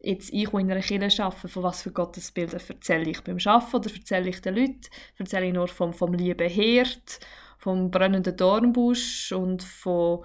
[0.01, 3.77] Jetzt ich, die in einer Kirche arbeite, von was für Gottesbilder erzähle ich beim Arbeiten
[3.77, 4.81] oder erzähle ich den Leuten?
[5.17, 7.21] Erzähle ich nur vom, vom lieben Herd,
[7.57, 10.25] vom brennenden Dornbusch und von,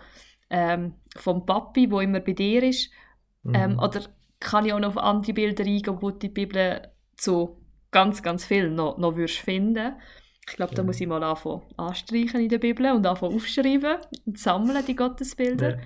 [0.49, 2.89] ähm, vom Papi, wo immer bei dir ist?
[3.43, 3.53] Mhm.
[3.53, 4.01] Ähm, oder
[4.39, 7.61] kann ich auch noch auf andere Bilder eingehen, wo die Bibel so
[7.91, 9.95] ganz, ganz viel noch, noch würdest finden
[10.49, 14.39] ich glaube, da muss ich mal anfangen anstreichen in der Bibel und anfangen aufschreiben und
[14.39, 15.71] sammeln, die Gottesbilder.
[15.71, 15.81] Ja.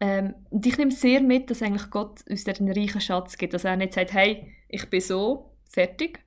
[0.00, 3.54] Ähm, und ich nehme sehr mit, dass eigentlich Gott uns einen reichen Schatz gibt.
[3.54, 6.22] Dass er nicht sagt, hey, ich bin so, fertig.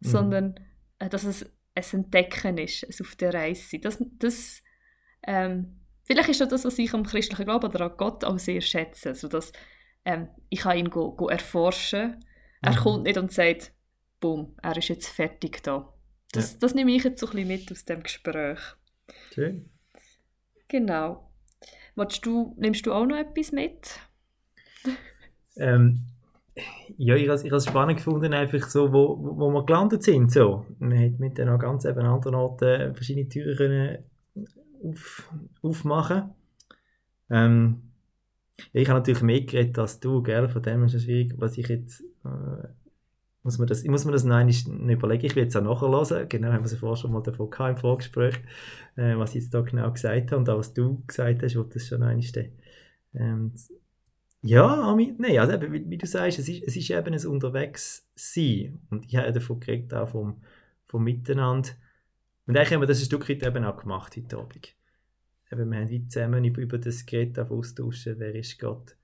[0.00, 0.08] Mhm.
[0.08, 0.60] Sondern,
[0.98, 3.80] äh, dass es ein Entdecken ist, es auf der Reise sein.
[3.82, 4.62] Das, das,
[5.24, 9.10] ähm, vielleicht ist das, was ich am christlichen Glauben oder an Gott auch sehr schätze.
[9.10, 9.52] Also, dass,
[10.04, 12.24] ähm, ich kann ihn go, go erforschen.
[12.62, 12.76] Er mhm.
[12.76, 13.72] kommt nicht und sagt,
[14.20, 15.92] boom, er ist jetzt fertig da.
[16.32, 16.58] Das, ja.
[16.60, 18.60] das nehme ich jetzt so ein bisschen mit aus dem Gespräch.
[19.32, 19.70] Schön.
[20.68, 21.30] Genau.
[22.24, 24.00] du, nimmst du auch noch etwas mit?
[25.56, 26.06] ähm,
[26.96, 30.32] ja, ich habe es spannend gefunden, einfach so, wo, wo wir gelandet sind.
[30.32, 30.66] So.
[30.78, 33.98] Man hat mit den ganz eben anderen Orten verschiedene Türen können
[34.82, 36.30] auf, aufmachen
[37.30, 37.82] ähm,
[38.72, 40.48] ja, Ich habe natürlich mehr geredet als du, gell?
[40.48, 42.68] von dem ist es schwierig, was ich jetzt äh,
[43.46, 45.24] muss man das, ich muss mir das noch überlegen.
[45.24, 46.28] Ich will jetzt auch nachhören.
[46.28, 48.34] Genau, haben wir es vorher schon mal davon gehabt, im Vorgespräch,
[48.96, 51.74] äh, was ich jetzt da genau gesagt habe und auch was du gesagt hast, wird
[51.74, 52.50] das schon einmal
[53.14, 53.52] ähm,
[54.42, 58.80] ja, nein, also eben, wie, wie, du sagst, es ist, es ist eben ein Unterwegssein.
[58.90, 60.42] Und ich habe davon geredet, auch vom,
[60.86, 61.70] vom Miteinander.
[62.46, 64.74] Und eigentlich haben wir das ein Stück weit eben auch gemacht heute Abend.
[65.50, 68.96] Eben, wir haben wie zusammen über, das Gerät austauschen, wer ist Gott.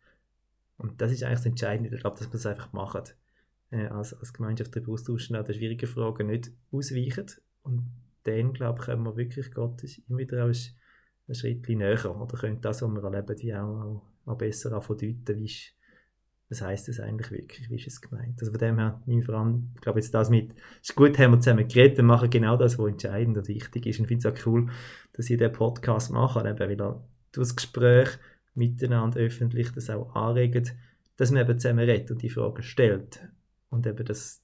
[0.76, 3.03] Und das ist eigentlich das Entscheidende, ich glaube, dass wir es einfach machen
[3.70, 7.26] äh, als, als Gemeinschaft darüber austauschen, auch den schwierigen Fragen nicht ausweichen.
[7.62, 7.90] Und
[8.24, 10.53] dann, glaube ich, können wir wirklich Gott immer wieder auch
[11.28, 12.20] ein Schritt näher.
[12.20, 15.72] Oder können das, was wir erleben, wie auch, auch, besser verdeuten, wie ist,
[16.53, 18.38] was heisst das eigentlich wirklich, wie ist es gemeint.
[18.38, 20.94] Also von dem her nehme ich vor allem, ich glaube jetzt das mit, es ist
[20.94, 23.98] gut, haben wir zusammen geredet und machen genau das, was entscheidend und wichtig ist.
[23.98, 24.68] Und ich finde es auch cool,
[25.14, 28.11] dass ich diesen Podcast mache, eben, weil er das Gespräch
[28.55, 30.74] miteinander öffentlich das auch anregt,
[31.16, 33.26] dass man eben zusammen redet und die Fragen stellt
[33.70, 34.42] und eben das,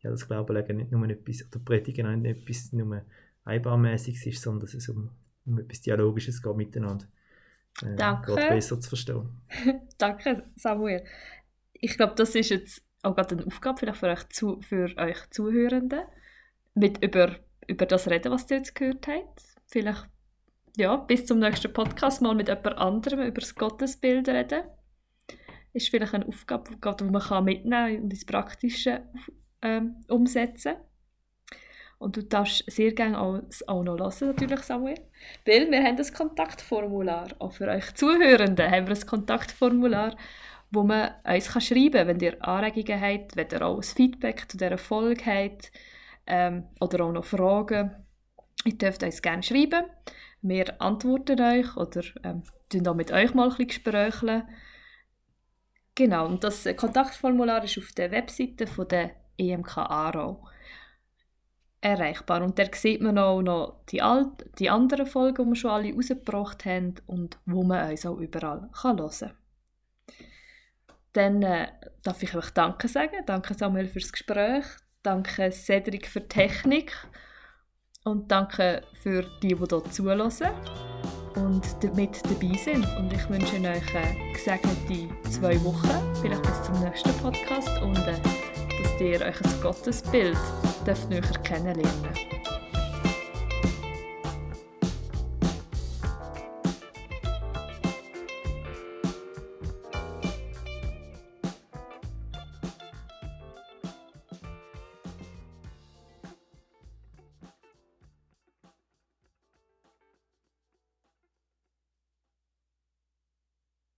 [0.00, 3.02] ja, das Glauben legen nicht nur etwas, oder Predigen nicht etwas nur
[3.44, 5.10] einbahnmäßiges ist, sondern dass es um,
[5.46, 7.06] um etwas Dialogisches geht miteinander.
[7.82, 8.34] Äh, Danke.
[8.34, 9.28] Gott besser zu verstehen.
[9.98, 11.02] Danke, Samuel.
[11.80, 15.30] Ich glaube, das ist jetzt auch gerade eine Aufgabe vielleicht für euch, zu, für euch
[15.30, 16.00] Zuhörenden,
[16.74, 19.42] mit über, über das reden, was ihr jetzt gehört habt.
[19.66, 20.08] Vielleicht
[20.76, 24.62] ja, bis zum nächsten Podcast mal mit jemand anderem über das Gottesbild reden
[25.72, 29.02] ist vielleicht eine Aufgabe, die man kann mitnehmen und ins Praktische
[29.62, 30.74] ähm, umsetzen
[31.98, 35.00] und du darfst sehr gerne auch, auch noch hören, natürlich, Samuel.
[35.44, 37.28] Weil wir haben das Kontaktformular.
[37.40, 40.16] Auch für euch Zuhörenden haben wir ein Kontaktformular,
[40.70, 44.50] wo man uns kann schreiben kann, wenn ihr Anregungen habt, wenn ihr auch ein Feedback
[44.50, 45.72] zu dieser Folge habt
[46.26, 47.94] ähm, oder auch noch Fragen.
[48.64, 49.84] Ihr dürft uns gerne schreiben.
[50.42, 52.42] Wir antworten euch oder ähm,
[52.86, 54.48] auch mit euch mal ein bisschen gesprächeln.
[55.94, 60.46] Genau, und das Kontaktformular ist auf der Webseite von der EMK Aarau
[61.80, 62.42] erreichbar.
[62.42, 65.92] Und da sieht man auch noch die, alt, die anderen Folgen, die wir schon alle
[65.92, 69.47] rausgebracht haben und wo man uns auch überall kann hören kann.
[71.12, 71.68] Dann äh,
[72.02, 73.24] darf ich euch Danke sagen.
[73.26, 74.64] Danke Samuel fürs Gespräch.
[75.02, 76.92] Danke Cedric für die Technik.
[78.04, 80.30] Und danke für die, die hier zuhören
[81.36, 82.86] und mit dabei sind.
[82.96, 88.14] Und ich wünsche euch eine gesegnete zwei Wochen, vielleicht bis zum nächsten Podcast und äh,
[88.82, 90.38] dass ihr euch ein Gottesbild
[91.08, 92.57] näher kennenlernen.